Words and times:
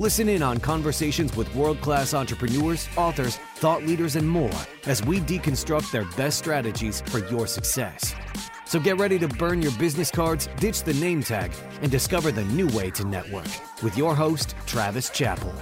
Listen 0.00 0.30
in 0.30 0.42
on 0.42 0.58
conversations 0.60 1.36
with 1.36 1.54
world 1.54 1.78
class 1.82 2.14
entrepreneurs, 2.14 2.88
authors, 2.96 3.36
thought 3.56 3.82
leaders, 3.82 4.16
and 4.16 4.26
more 4.26 4.50
as 4.86 5.04
we 5.04 5.20
deconstruct 5.20 5.92
their 5.92 6.06
best 6.16 6.38
strategies 6.38 7.02
for 7.02 7.18
your 7.28 7.46
success. 7.46 8.14
So 8.64 8.80
get 8.80 8.98
ready 8.98 9.18
to 9.18 9.28
burn 9.28 9.60
your 9.60 9.72
business 9.72 10.10
cards, 10.10 10.48
ditch 10.56 10.84
the 10.84 10.94
name 10.94 11.22
tag, 11.22 11.52
and 11.82 11.90
discover 11.90 12.32
the 12.32 12.44
new 12.44 12.68
way 12.68 12.90
to 12.92 13.04
network 13.04 13.44
with 13.82 13.98
your 13.98 14.14
host, 14.14 14.54
Travis 14.64 15.10
Chappell. 15.10 15.54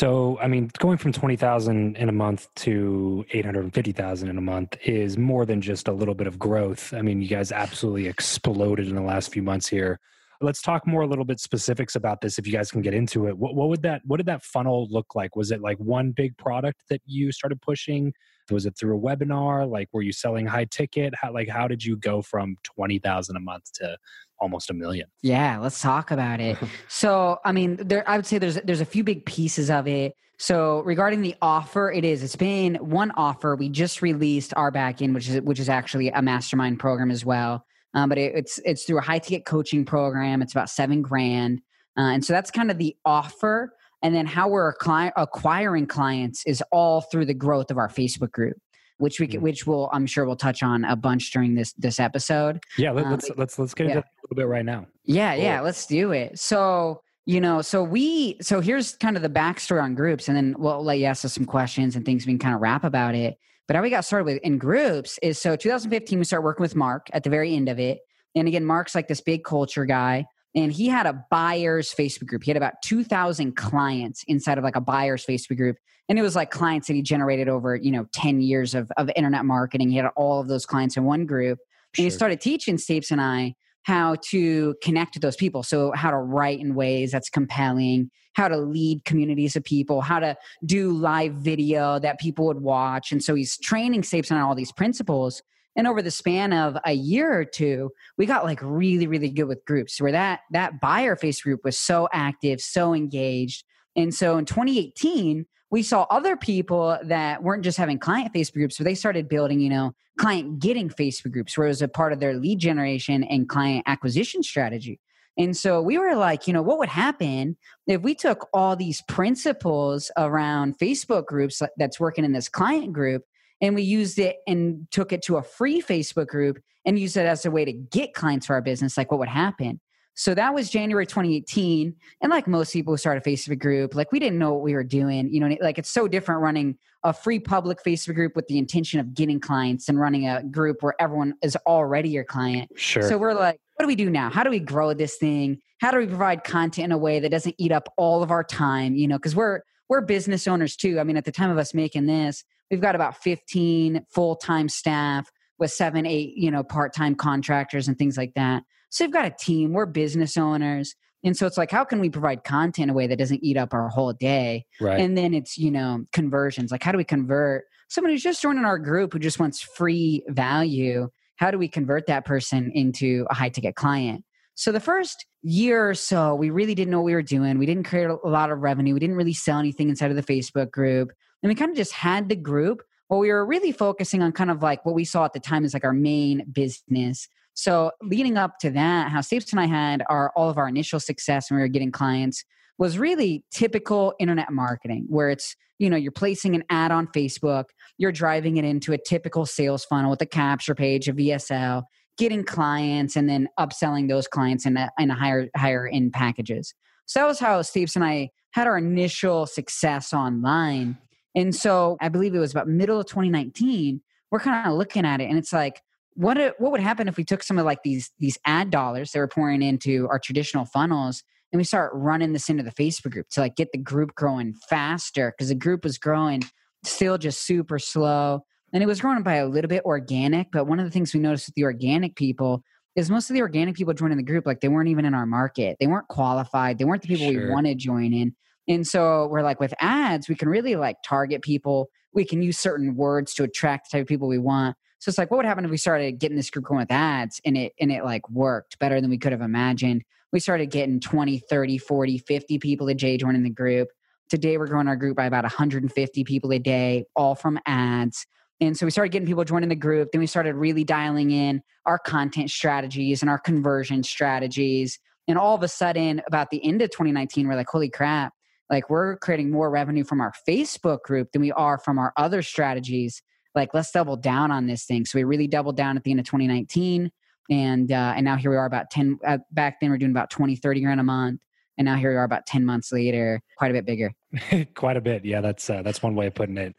So, 0.00 0.38
I 0.40 0.48
mean, 0.48 0.70
going 0.78 0.96
from 0.96 1.12
20,000 1.12 1.94
in 1.94 2.08
a 2.08 2.12
month 2.12 2.48
to 2.54 3.22
850,000 3.32 4.30
in 4.30 4.38
a 4.38 4.40
month 4.40 4.78
is 4.82 5.18
more 5.18 5.44
than 5.44 5.60
just 5.60 5.88
a 5.88 5.92
little 5.92 6.14
bit 6.14 6.26
of 6.26 6.38
growth. 6.38 6.94
I 6.94 7.02
mean, 7.02 7.20
you 7.20 7.28
guys 7.28 7.52
absolutely 7.52 8.06
exploded 8.06 8.88
in 8.88 8.94
the 8.94 9.02
last 9.02 9.30
few 9.30 9.42
months 9.42 9.68
here. 9.68 10.00
Let's 10.40 10.62
talk 10.62 10.86
more 10.86 11.02
a 11.02 11.06
little 11.06 11.26
bit 11.26 11.38
specifics 11.38 11.96
about 11.96 12.22
this 12.22 12.38
if 12.38 12.46
you 12.46 12.52
guys 12.54 12.70
can 12.70 12.80
get 12.80 12.94
into 12.94 13.28
it. 13.28 13.36
What, 13.36 13.54
what 13.54 13.68
would 13.68 13.82
that 13.82 14.00
what 14.06 14.16
did 14.16 14.24
that 14.24 14.42
funnel 14.42 14.88
look 14.90 15.14
like? 15.14 15.36
Was 15.36 15.50
it 15.50 15.60
like 15.60 15.76
one 15.76 16.12
big 16.12 16.34
product 16.38 16.80
that 16.88 17.02
you 17.04 17.30
started 17.30 17.60
pushing? 17.60 18.14
Was 18.50 18.64
it 18.64 18.78
through 18.78 18.96
a 18.96 19.00
webinar? 19.00 19.70
Like 19.70 19.90
were 19.92 20.00
you 20.00 20.12
selling 20.12 20.46
high 20.46 20.64
ticket? 20.64 21.12
How 21.14 21.30
like 21.34 21.50
how 21.50 21.68
did 21.68 21.84
you 21.84 21.98
go 21.98 22.22
from 22.22 22.56
20,000 22.64 23.36
a 23.36 23.40
month 23.40 23.70
to 23.74 23.98
almost 24.40 24.70
a 24.70 24.74
million. 24.74 25.08
Yeah, 25.22 25.58
let's 25.58 25.80
talk 25.80 26.10
about 26.10 26.40
it. 26.40 26.58
so, 26.88 27.38
I 27.44 27.52
mean, 27.52 27.76
there 27.76 28.08
I 28.08 28.16
would 28.16 28.26
say 28.26 28.38
there's 28.38 28.56
there's 28.56 28.80
a 28.80 28.86
few 28.86 29.04
big 29.04 29.24
pieces 29.26 29.70
of 29.70 29.86
it. 29.86 30.14
So, 30.38 30.80
regarding 30.80 31.20
the 31.20 31.34
offer, 31.42 31.92
it 31.92 32.04
is 32.04 32.22
it's 32.22 32.36
been 32.36 32.76
one 32.76 33.12
offer. 33.12 33.56
We 33.56 33.68
just 33.68 34.02
released 34.02 34.54
our 34.56 34.70
back 34.70 35.02
end, 35.02 35.14
which 35.14 35.28
is 35.28 35.40
which 35.42 35.60
is 35.60 35.68
actually 35.68 36.08
a 36.08 36.22
mastermind 36.22 36.78
program 36.78 37.10
as 37.10 37.24
well. 37.24 37.64
Um, 37.94 38.08
but 38.08 38.18
it, 38.18 38.34
it's 38.34 38.58
it's 38.64 38.84
through 38.84 38.98
a 38.98 39.02
high 39.02 39.18
ticket 39.18 39.44
coaching 39.44 39.84
program. 39.84 40.42
It's 40.42 40.52
about 40.52 40.70
seven 40.70 41.02
grand, 41.02 41.60
uh, 41.98 42.12
and 42.12 42.24
so 42.24 42.32
that's 42.32 42.50
kind 42.50 42.70
of 42.70 42.78
the 42.78 42.96
offer. 43.04 43.74
And 44.02 44.14
then 44.14 44.24
how 44.24 44.48
we're 44.48 44.70
acquiring 44.70 45.86
clients 45.86 46.42
is 46.46 46.62
all 46.72 47.02
through 47.02 47.26
the 47.26 47.34
growth 47.34 47.70
of 47.70 47.76
our 47.76 47.88
Facebook 47.88 48.32
group 48.32 48.56
which 49.00 49.18
we 49.18 49.26
mm. 49.26 49.40
which 49.40 49.66
will 49.66 49.88
I'm 49.92 50.06
sure 50.06 50.24
we'll 50.24 50.36
touch 50.36 50.62
on 50.62 50.84
a 50.84 50.96
bunch 50.96 51.32
during 51.32 51.54
this 51.54 51.72
this 51.74 51.98
episode. 51.98 52.62
Yeah, 52.78 52.92
let, 52.92 53.06
us 53.06 53.06
um, 53.06 53.12
let's, 53.12 53.30
let's 53.36 53.58
let's 53.58 53.74
get 53.74 53.86
into 53.86 53.98
yeah. 53.98 54.00
a 54.00 54.20
little 54.24 54.36
bit 54.36 54.46
right 54.46 54.64
now. 54.64 54.86
Yeah, 55.04 55.34
cool. 55.34 55.44
yeah, 55.44 55.60
let's 55.60 55.86
do 55.86 56.12
it. 56.12 56.38
So 56.38 57.02
you 57.26 57.40
know, 57.40 57.62
so 57.62 57.82
we 57.82 58.36
so 58.40 58.60
here's 58.60 58.96
kind 58.96 59.16
of 59.16 59.22
the 59.22 59.28
backstory 59.28 59.82
on 59.82 59.94
groups, 59.94 60.28
and 60.28 60.36
then 60.36 60.54
we'll 60.58 60.82
let 60.82 60.98
you 60.98 61.06
ask 61.06 61.24
us 61.24 61.32
some 61.32 61.46
questions 61.46 61.96
and 61.96 62.04
things 62.04 62.26
we 62.26 62.32
can 62.32 62.38
kind 62.38 62.54
of 62.54 62.60
wrap 62.60 62.84
about 62.84 63.14
it. 63.14 63.38
But 63.66 63.76
how 63.76 63.82
we 63.82 63.90
got 63.90 64.04
started 64.04 64.24
with 64.24 64.38
in 64.42 64.58
groups 64.58 65.18
is 65.22 65.40
so 65.40 65.56
2015 65.56 66.18
we 66.18 66.24
started 66.24 66.44
working 66.44 66.62
with 66.62 66.76
Mark 66.76 67.06
at 67.12 67.22
the 67.22 67.30
very 67.30 67.54
end 67.54 67.68
of 67.68 67.78
it, 67.78 68.00
and 68.34 68.48
again 68.48 68.64
Mark's 68.64 68.94
like 68.94 69.08
this 69.08 69.20
big 69.20 69.44
culture 69.44 69.84
guy 69.84 70.26
and 70.54 70.72
he 70.72 70.88
had 70.88 71.06
a 71.06 71.24
buyers 71.30 71.94
Facebook 71.94 72.26
group. 72.26 72.42
He 72.42 72.50
had 72.50 72.56
about 72.56 72.74
2,000 72.84 73.56
clients 73.56 74.24
inside 74.26 74.58
of 74.58 74.64
like 74.64 74.76
a 74.76 74.80
buyers 74.80 75.24
Facebook 75.24 75.56
group. 75.56 75.76
And 76.08 76.18
it 76.18 76.22
was 76.22 76.34
like 76.34 76.50
clients 76.50 76.88
that 76.88 76.94
he 76.94 77.02
generated 77.02 77.48
over, 77.48 77.76
you 77.76 77.92
know, 77.92 78.06
10 78.12 78.40
years 78.40 78.74
of, 78.74 78.90
of 78.96 79.10
internet 79.14 79.44
marketing. 79.44 79.90
He 79.90 79.96
had 79.96 80.10
all 80.16 80.40
of 80.40 80.48
those 80.48 80.66
clients 80.66 80.96
in 80.96 81.04
one 81.04 81.24
group. 81.24 81.58
Sure. 81.94 82.02
And 82.02 82.04
he 82.04 82.10
started 82.10 82.40
teaching 82.40 82.76
Stapes 82.76 83.12
and 83.12 83.20
I 83.20 83.54
how 83.84 84.16
to 84.22 84.74
connect 84.82 85.14
with 85.14 85.22
those 85.22 85.36
people. 85.36 85.62
So, 85.62 85.92
how 85.92 86.10
to 86.10 86.16
write 86.16 86.60
in 86.60 86.74
ways 86.74 87.12
that's 87.12 87.30
compelling, 87.30 88.10
how 88.34 88.48
to 88.48 88.56
lead 88.56 89.04
communities 89.04 89.56
of 89.56 89.64
people, 89.64 90.00
how 90.00 90.20
to 90.20 90.36
do 90.64 90.92
live 90.92 91.34
video 91.34 91.98
that 91.98 92.20
people 92.20 92.46
would 92.46 92.60
watch. 92.60 93.12
And 93.12 93.22
so, 93.22 93.34
he's 93.34 93.56
training 93.58 94.02
Stapes 94.02 94.30
and 94.30 94.38
I 94.38 94.42
all 94.42 94.54
these 94.54 94.72
principles. 94.72 95.42
And 95.76 95.86
over 95.86 96.02
the 96.02 96.10
span 96.10 96.52
of 96.52 96.76
a 96.84 96.92
year 96.92 97.32
or 97.32 97.44
two, 97.44 97.90
we 98.18 98.26
got 98.26 98.44
like 98.44 98.60
really, 98.62 99.06
really 99.06 99.30
good 99.30 99.44
with 99.44 99.64
groups 99.64 100.00
where 100.00 100.12
that 100.12 100.40
that 100.50 100.80
buyer 100.80 101.16
face 101.16 101.42
group 101.42 101.60
was 101.64 101.78
so 101.78 102.08
active, 102.12 102.60
so 102.60 102.92
engaged. 102.92 103.64
And 103.96 104.14
so 104.14 104.36
in 104.38 104.44
2018, 104.44 105.46
we 105.70 105.82
saw 105.82 106.06
other 106.10 106.36
people 106.36 106.98
that 107.04 107.42
weren't 107.42 107.62
just 107.62 107.78
having 107.78 107.98
client 107.98 108.34
Facebook 108.34 108.54
groups, 108.54 108.76
but 108.76 108.84
they 108.84 108.94
started 108.94 109.28
building, 109.28 109.60
you 109.60 109.70
know, 109.70 109.94
client 110.18 110.58
getting 110.58 110.88
Facebook 110.88 111.32
groups 111.32 111.56
where 111.56 111.66
it 111.66 111.70
was 111.70 111.82
a 111.82 111.88
part 111.88 112.12
of 112.12 112.20
their 112.20 112.34
lead 112.34 112.58
generation 112.58 113.22
and 113.24 113.48
client 113.48 113.84
acquisition 113.86 114.42
strategy. 114.42 115.00
And 115.38 115.56
so 115.56 115.80
we 115.80 115.96
were 115.96 116.16
like, 116.16 116.46
you 116.46 116.52
know, 116.52 116.60
what 116.60 116.78
would 116.78 116.88
happen 116.88 117.56
if 117.86 118.02
we 118.02 118.14
took 118.14 118.48
all 118.52 118.76
these 118.76 119.00
principles 119.08 120.10
around 120.18 120.78
Facebook 120.78 121.26
groups 121.26 121.62
that's 121.78 122.00
working 122.00 122.24
in 122.24 122.32
this 122.32 122.48
client 122.48 122.92
group 122.92 123.24
and 123.60 123.74
we 123.74 123.82
used 123.82 124.18
it 124.18 124.36
and 124.46 124.86
took 124.90 125.12
it 125.12 125.22
to 125.22 125.36
a 125.36 125.42
free 125.42 125.82
Facebook 125.82 126.26
group 126.26 126.58
and 126.84 126.98
used 126.98 127.16
it 127.16 127.26
as 127.26 127.44
a 127.44 127.50
way 127.50 127.64
to 127.64 127.72
get 127.72 128.14
clients 128.14 128.46
for 128.46 128.54
our 128.54 128.62
business, 128.62 128.96
like 128.96 129.10
what 129.10 129.20
would 129.20 129.28
happen? 129.28 129.80
So 130.14 130.34
that 130.34 130.52
was 130.52 130.68
January 130.68 131.06
2018. 131.06 131.94
And 132.20 132.30
like 132.30 132.46
most 132.46 132.72
people 132.72 132.92
who 132.92 132.98
start 132.98 133.16
a 133.16 133.20
Facebook 133.20 133.58
group, 133.58 133.94
like 133.94 134.12
we 134.12 134.18
didn't 134.18 134.38
know 134.38 134.52
what 134.52 134.62
we 134.62 134.74
were 134.74 134.84
doing. 134.84 135.32
You 135.32 135.40
know, 135.40 135.56
like 135.60 135.78
it's 135.78 135.90
so 135.90 136.08
different 136.08 136.42
running 136.42 136.76
a 137.04 137.12
free 137.12 137.38
public 137.38 137.82
Facebook 137.82 138.14
group 138.14 138.36
with 138.36 138.46
the 138.48 138.58
intention 138.58 139.00
of 139.00 139.14
getting 139.14 139.40
clients 139.40 139.88
and 139.88 139.98
running 139.98 140.28
a 140.28 140.42
group 140.42 140.82
where 140.82 140.94
everyone 141.00 141.34
is 141.42 141.56
already 141.66 142.10
your 142.10 142.24
client. 142.24 142.70
Sure. 142.76 143.02
So 143.02 143.16
we're 143.16 143.32
like, 143.32 143.58
what 143.76 143.84
do 143.84 143.86
we 143.86 143.96
do 143.96 144.10
now? 144.10 144.28
How 144.28 144.44
do 144.44 144.50
we 144.50 144.60
grow 144.60 144.92
this 144.92 145.16
thing? 145.16 145.58
How 145.80 145.90
do 145.90 145.96
we 145.96 146.06
provide 146.06 146.44
content 146.44 146.86
in 146.86 146.92
a 146.92 146.98
way 146.98 147.20
that 147.20 147.30
doesn't 147.30 147.54
eat 147.56 147.72
up 147.72 147.88
all 147.96 148.22
of 148.22 148.30
our 148.30 148.44
time? 148.44 148.96
You 148.96 149.08
know, 149.08 149.16
because 149.16 149.34
we're 149.34 149.60
we're 149.90 150.00
business 150.00 150.46
owners 150.46 150.76
too. 150.76 151.00
I 151.00 151.04
mean, 151.04 151.16
at 151.16 151.24
the 151.24 151.32
time 151.32 151.50
of 151.50 151.58
us 151.58 151.74
making 151.74 152.06
this, 152.06 152.44
we've 152.70 152.80
got 152.80 152.94
about 152.94 153.16
15 153.16 154.06
full-time 154.08 154.68
staff 154.68 155.30
with 155.58 155.72
seven, 155.72 156.06
eight, 156.06 156.34
you 156.36 156.50
know, 156.50 156.62
part-time 156.62 157.16
contractors 157.16 157.88
and 157.88 157.98
things 157.98 158.16
like 158.16 158.32
that. 158.34 158.62
So 158.88 159.04
we've 159.04 159.12
got 159.12 159.26
a 159.26 159.34
team, 159.38 159.72
we're 159.72 159.86
business 159.86 160.36
owners. 160.36 160.94
And 161.24 161.36
so 161.36 161.44
it's 161.44 161.58
like, 161.58 161.72
how 161.72 161.84
can 161.84 162.00
we 162.00 162.08
provide 162.08 162.44
content 162.44 162.84
in 162.84 162.90
a 162.90 162.94
way 162.94 163.08
that 163.08 163.18
doesn't 163.18 163.44
eat 163.44 163.56
up 163.56 163.74
our 163.74 163.88
whole 163.88 164.12
day? 164.12 164.64
Right. 164.80 165.00
And 165.00 165.18
then 165.18 165.34
it's, 165.34 165.58
you 165.58 165.72
know, 165.72 166.04
conversions. 166.12 166.70
Like, 166.70 166.84
how 166.84 166.92
do 166.92 166.98
we 166.98 167.04
convert 167.04 167.64
someone 167.88 168.12
who's 168.12 168.22
just 168.22 168.40
joining 168.40 168.64
our 168.64 168.78
group 168.78 169.12
who 169.12 169.18
just 169.18 169.40
wants 169.40 169.60
free 169.60 170.22
value? 170.28 171.08
How 171.36 171.50
do 171.50 171.58
we 171.58 171.68
convert 171.68 172.06
that 172.06 172.24
person 172.24 172.70
into 172.74 173.26
a 173.28 173.34
high 173.34 173.48
ticket 173.48 173.74
client? 173.74 174.24
So 174.54 174.72
the 174.72 174.80
first 174.80 175.26
year 175.42 175.88
or 175.88 175.94
so, 175.94 176.34
we 176.34 176.50
really 176.50 176.74
didn't 176.74 176.90
know 176.90 176.98
what 176.98 177.06
we 177.06 177.14
were 177.14 177.22
doing. 177.22 177.58
We 177.58 177.66
didn't 177.66 177.84
create 177.84 178.08
a 178.08 178.28
lot 178.28 178.50
of 178.50 178.58
revenue. 178.58 178.94
We 178.94 179.00
didn't 179.00 179.16
really 179.16 179.32
sell 179.32 179.58
anything 179.58 179.88
inside 179.88 180.10
of 180.10 180.16
the 180.16 180.22
Facebook 180.22 180.70
group. 180.70 181.12
And 181.42 181.48
we 181.48 181.54
kind 181.54 181.70
of 181.70 181.76
just 181.76 181.92
had 181.92 182.28
the 182.28 182.36
group. 182.36 182.82
Well, 183.08 183.20
we 183.20 183.32
were 183.32 183.44
really 183.44 183.72
focusing 183.72 184.22
on 184.22 184.32
kind 184.32 184.50
of 184.50 184.62
like 184.62 184.84
what 184.84 184.94
we 184.94 185.04
saw 185.04 185.24
at 185.24 185.32
the 185.32 185.40
time 185.40 185.64
as 185.64 185.74
like 185.74 185.84
our 185.84 185.92
main 185.92 186.44
business, 186.52 187.28
so 187.54 187.90
leading 188.02 188.38
up 188.38 188.58
to 188.60 188.70
that, 188.70 189.10
how 189.10 189.20
Stapes 189.20 189.52
and 189.52 189.60
I 189.60 189.66
had 189.66 190.02
our 190.08 190.32
all 190.36 190.48
of 190.48 190.58
our 190.58 190.68
initial 190.68 191.00
success 191.00 191.50
when 191.50 191.58
we 191.58 191.62
were 191.62 191.68
getting 191.68 191.92
clients 191.92 192.44
was 192.78 192.98
really 192.98 193.44
typical 193.50 194.14
internet 194.18 194.50
marketing, 194.50 195.04
where 195.08 195.28
it's 195.28 195.54
you 195.78 195.90
know 195.90 195.96
you're 195.96 196.12
placing 196.12 196.54
an 196.54 196.64
ad 196.70 196.90
on 196.90 197.06
Facebook, 197.08 197.64
you're 197.98 198.12
driving 198.12 198.56
it 198.56 198.64
into 198.64 198.94
a 198.94 198.98
typical 198.98 199.44
sales 199.44 199.84
funnel 199.84 200.10
with 200.10 200.22
a 200.22 200.26
capture 200.26 200.74
page, 200.74 201.08
a 201.08 201.12
VSL, 201.12 201.82
getting 202.18 202.44
clients, 202.44 203.16
and 203.16 203.28
then 203.28 203.48
upselling 203.58 204.08
those 204.08 204.28
clients 204.28 204.66
in 204.66 204.76
a, 204.76 204.90
in 204.98 205.10
a 205.10 205.14
higher 205.14 205.48
higher 205.56 205.88
end 205.88 206.12
packages. 206.12 206.74
So 207.06 207.20
that 207.20 207.26
was 207.26 207.38
how 207.38 207.60
Stapes 207.60 207.96
and 207.96 208.04
I 208.04 208.30
had 208.52 208.66
our 208.66 208.78
initial 208.78 209.46
success 209.46 210.12
online. 210.12 210.98
And 211.34 211.54
so 211.54 211.96
I 212.00 212.08
believe 212.08 212.34
it 212.34 212.38
was 212.38 212.50
about 212.52 212.68
middle 212.68 213.00
of 213.00 213.06
2019. 213.06 214.00
We're 214.30 214.40
kind 214.40 214.68
of 214.68 214.74
looking 214.74 215.04
at 215.04 215.20
it, 215.20 215.28
and 215.28 215.38
it's 215.38 215.52
like 215.52 215.80
what 216.14 216.36
what 216.58 216.72
would 216.72 216.80
happen 216.80 217.08
if 217.08 217.16
we 217.16 217.24
took 217.24 217.42
some 217.42 217.58
of 217.58 217.64
like 217.64 217.82
these 217.82 218.10
these 218.18 218.38
ad 218.44 218.70
dollars 218.70 219.12
that 219.12 219.18
we're 219.18 219.28
pouring 219.28 219.62
into 219.62 220.08
our 220.08 220.18
traditional 220.18 220.64
funnels 220.64 221.22
and 221.52 221.58
we 221.58 221.64
start 221.64 221.92
running 221.94 222.32
this 222.32 222.48
into 222.48 222.62
the 222.62 222.72
Facebook 222.72 223.12
group 223.12 223.28
to 223.30 223.40
like 223.40 223.56
get 223.56 223.72
the 223.72 223.78
group 223.78 224.14
growing 224.14 224.54
faster 224.68 225.32
because 225.32 225.48
the 225.48 225.54
group 225.54 225.84
was 225.84 225.98
growing 225.98 226.42
still 226.84 227.18
just 227.18 227.46
super 227.46 227.78
slow 227.78 228.44
and 228.72 228.82
it 228.82 228.86
was 228.86 229.00
growing 229.00 229.22
by 229.22 229.36
a 229.36 229.48
little 229.48 229.68
bit 229.68 229.84
organic 229.84 230.50
but 230.52 230.66
one 230.66 230.78
of 230.78 230.84
the 230.84 230.90
things 230.90 231.12
we 231.12 231.20
noticed 231.20 231.48
with 231.48 231.54
the 231.54 231.64
organic 231.64 232.16
people 232.16 232.62
is 232.96 233.10
most 233.10 233.30
of 233.30 233.34
the 233.34 233.42
organic 233.42 233.74
people 233.74 233.94
joining 233.94 234.16
the 234.16 234.22
group 234.22 234.46
like 234.46 234.60
they 234.60 234.68
weren't 234.68 234.88
even 234.88 235.04
in 235.04 235.14
our 235.14 235.26
market 235.26 235.76
they 235.80 235.86
weren't 235.86 236.08
qualified 236.08 236.78
they 236.78 236.84
weren't 236.84 237.02
the 237.02 237.08
people 237.08 237.30
sure. 237.30 237.46
we 237.46 237.50
want 237.50 237.66
to 237.66 237.74
join 237.74 238.12
in 238.12 238.34
and 238.68 238.86
so 238.86 239.26
we're 239.28 239.42
like 239.42 239.60
with 239.60 239.74
ads 239.80 240.28
we 240.28 240.34
can 240.34 240.48
really 240.48 240.76
like 240.76 240.96
target 241.04 241.42
people 241.42 241.88
we 242.12 242.24
can 242.24 242.42
use 242.42 242.58
certain 242.58 242.96
words 242.96 243.34
to 243.34 243.44
attract 243.44 243.90
the 243.90 243.96
type 243.96 244.02
of 244.02 244.08
people 244.08 244.28
we 244.28 244.38
want 244.38 244.76
so 245.00 245.08
it's 245.08 245.16
like, 245.16 245.30
what 245.30 245.38
would 245.38 245.46
happen 245.46 245.64
if 245.64 245.70
we 245.70 245.78
started 245.78 246.18
getting 246.18 246.36
this 246.36 246.50
group 246.50 246.66
going 246.66 246.80
with 246.80 246.92
ads 246.92 247.40
and 247.46 247.56
it 247.56 247.72
and 247.80 247.90
it 247.90 248.04
like 248.04 248.28
worked 248.28 248.78
better 248.78 249.00
than 249.00 249.08
we 249.08 249.16
could 249.16 249.32
have 249.32 249.40
imagined? 249.40 250.02
We 250.30 250.40
started 250.40 250.70
getting 250.70 251.00
20, 251.00 251.38
30, 251.38 251.78
40, 251.78 252.18
50 252.18 252.58
people 252.58 252.86
a 252.88 252.94
day 252.94 253.16
joining 253.16 253.42
the 253.42 253.50
group. 253.50 253.88
Today 254.28 254.58
we're 254.58 254.66
growing 254.66 254.88
our 254.88 254.96
group 254.96 255.16
by 255.16 255.24
about 255.24 255.44
150 255.44 256.24
people 256.24 256.52
a 256.52 256.58
day, 256.58 257.06
all 257.16 257.34
from 257.34 257.58
ads. 257.64 258.26
And 258.60 258.76
so 258.76 258.86
we 258.86 258.90
started 258.90 259.10
getting 259.10 259.26
people 259.26 259.44
joining 259.44 259.70
the 259.70 259.74
group. 259.74 260.10
Then 260.12 260.20
we 260.20 260.26
started 260.26 260.54
really 260.54 260.84
dialing 260.84 261.30
in 261.30 261.62
our 261.86 261.98
content 261.98 262.50
strategies 262.50 263.22
and 263.22 263.30
our 263.30 263.38
conversion 263.38 264.02
strategies. 264.02 264.98
And 265.26 265.38
all 265.38 265.54
of 265.54 265.62
a 265.62 265.68
sudden, 265.68 266.20
about 266.26 266.50
the 266.50 266.64
end 266.64 266.82
of 266.82 266.90
2019, 266.90 267.48
we're 267.48 267.54
like, 267.54 267.68
holy 267.68 267.88
crap, 267.88 268.32
like 268.68 268.90
we're 268.90 269.16
creating 269.18 269.50
more 269.50 269.70
revenue 269.70 270.04
from 270.04 270.20
our 270.20 270.32
Facebook 270.48 271.02
group 271.02 271.32
than 271.32 271.40
we 271.40 271.52
are 271.52 271.78
from 271.78 271.98
our 271.98 272.12
other 272.16 272.42
strategies. 272.42 273.22
Like 273.54 273.74
let's 273.74 273.90
double 273.90 274.16
down 274.16 274.50
on 274.50 274.66
this 274.66 274.84
thing. 274.84 275.04
So 275.04 275.18
we 275.18 275.24
really 275.24 275.48
doubled 275.48 275.76
down 275.76 275.96
at 275.96 276.04
the 276.04 276.10
end 276.10 276.20
of 276.20 276.26
2019 276.26 277.10
and 277.50 277.90
uh, 277.90 278.14
and 278.16 278.24
now 278.24 278.36
here 278.36 278.50
we 278.50 278.56
are 278.56 278.64
about 278.64 278.90
10 278.90 279.18
uh, 279.26 279.38
back 279.50 279.80
then 279.80 279.90
we're 279.90 279.98
doing 279.98 280.12
about 280.12 280.30
20 280.30 280.54
30 280.54 280.80
grand 280.82 281.00
a 281.00 281.02
month 281.02 281.40
and 281.76 281.84
now 281.84 281.96
here 281.96 282.10
we 282.10 282.16
are 282.16 282.22
about 282.22 282.46
10 282.46 282.64
months 282.64 282.92
later 282.92 283.42
quite 283.58 283.72
a 283.72 283.74
bit 283.74 283.84
bigger. 283.84 284.12
Quite 284.74 284.96
a 284.96 285.00
bit. 285.00 285.24
Yeah 285.24 285.40
that's 285.40 285.68
uh, 285.68 285.82
that's 285.82 286.02
one 286.02 286.14
way 286.14 286.26
of 286.28 286.34
putting 286.34 286.56
it 286.56 286.76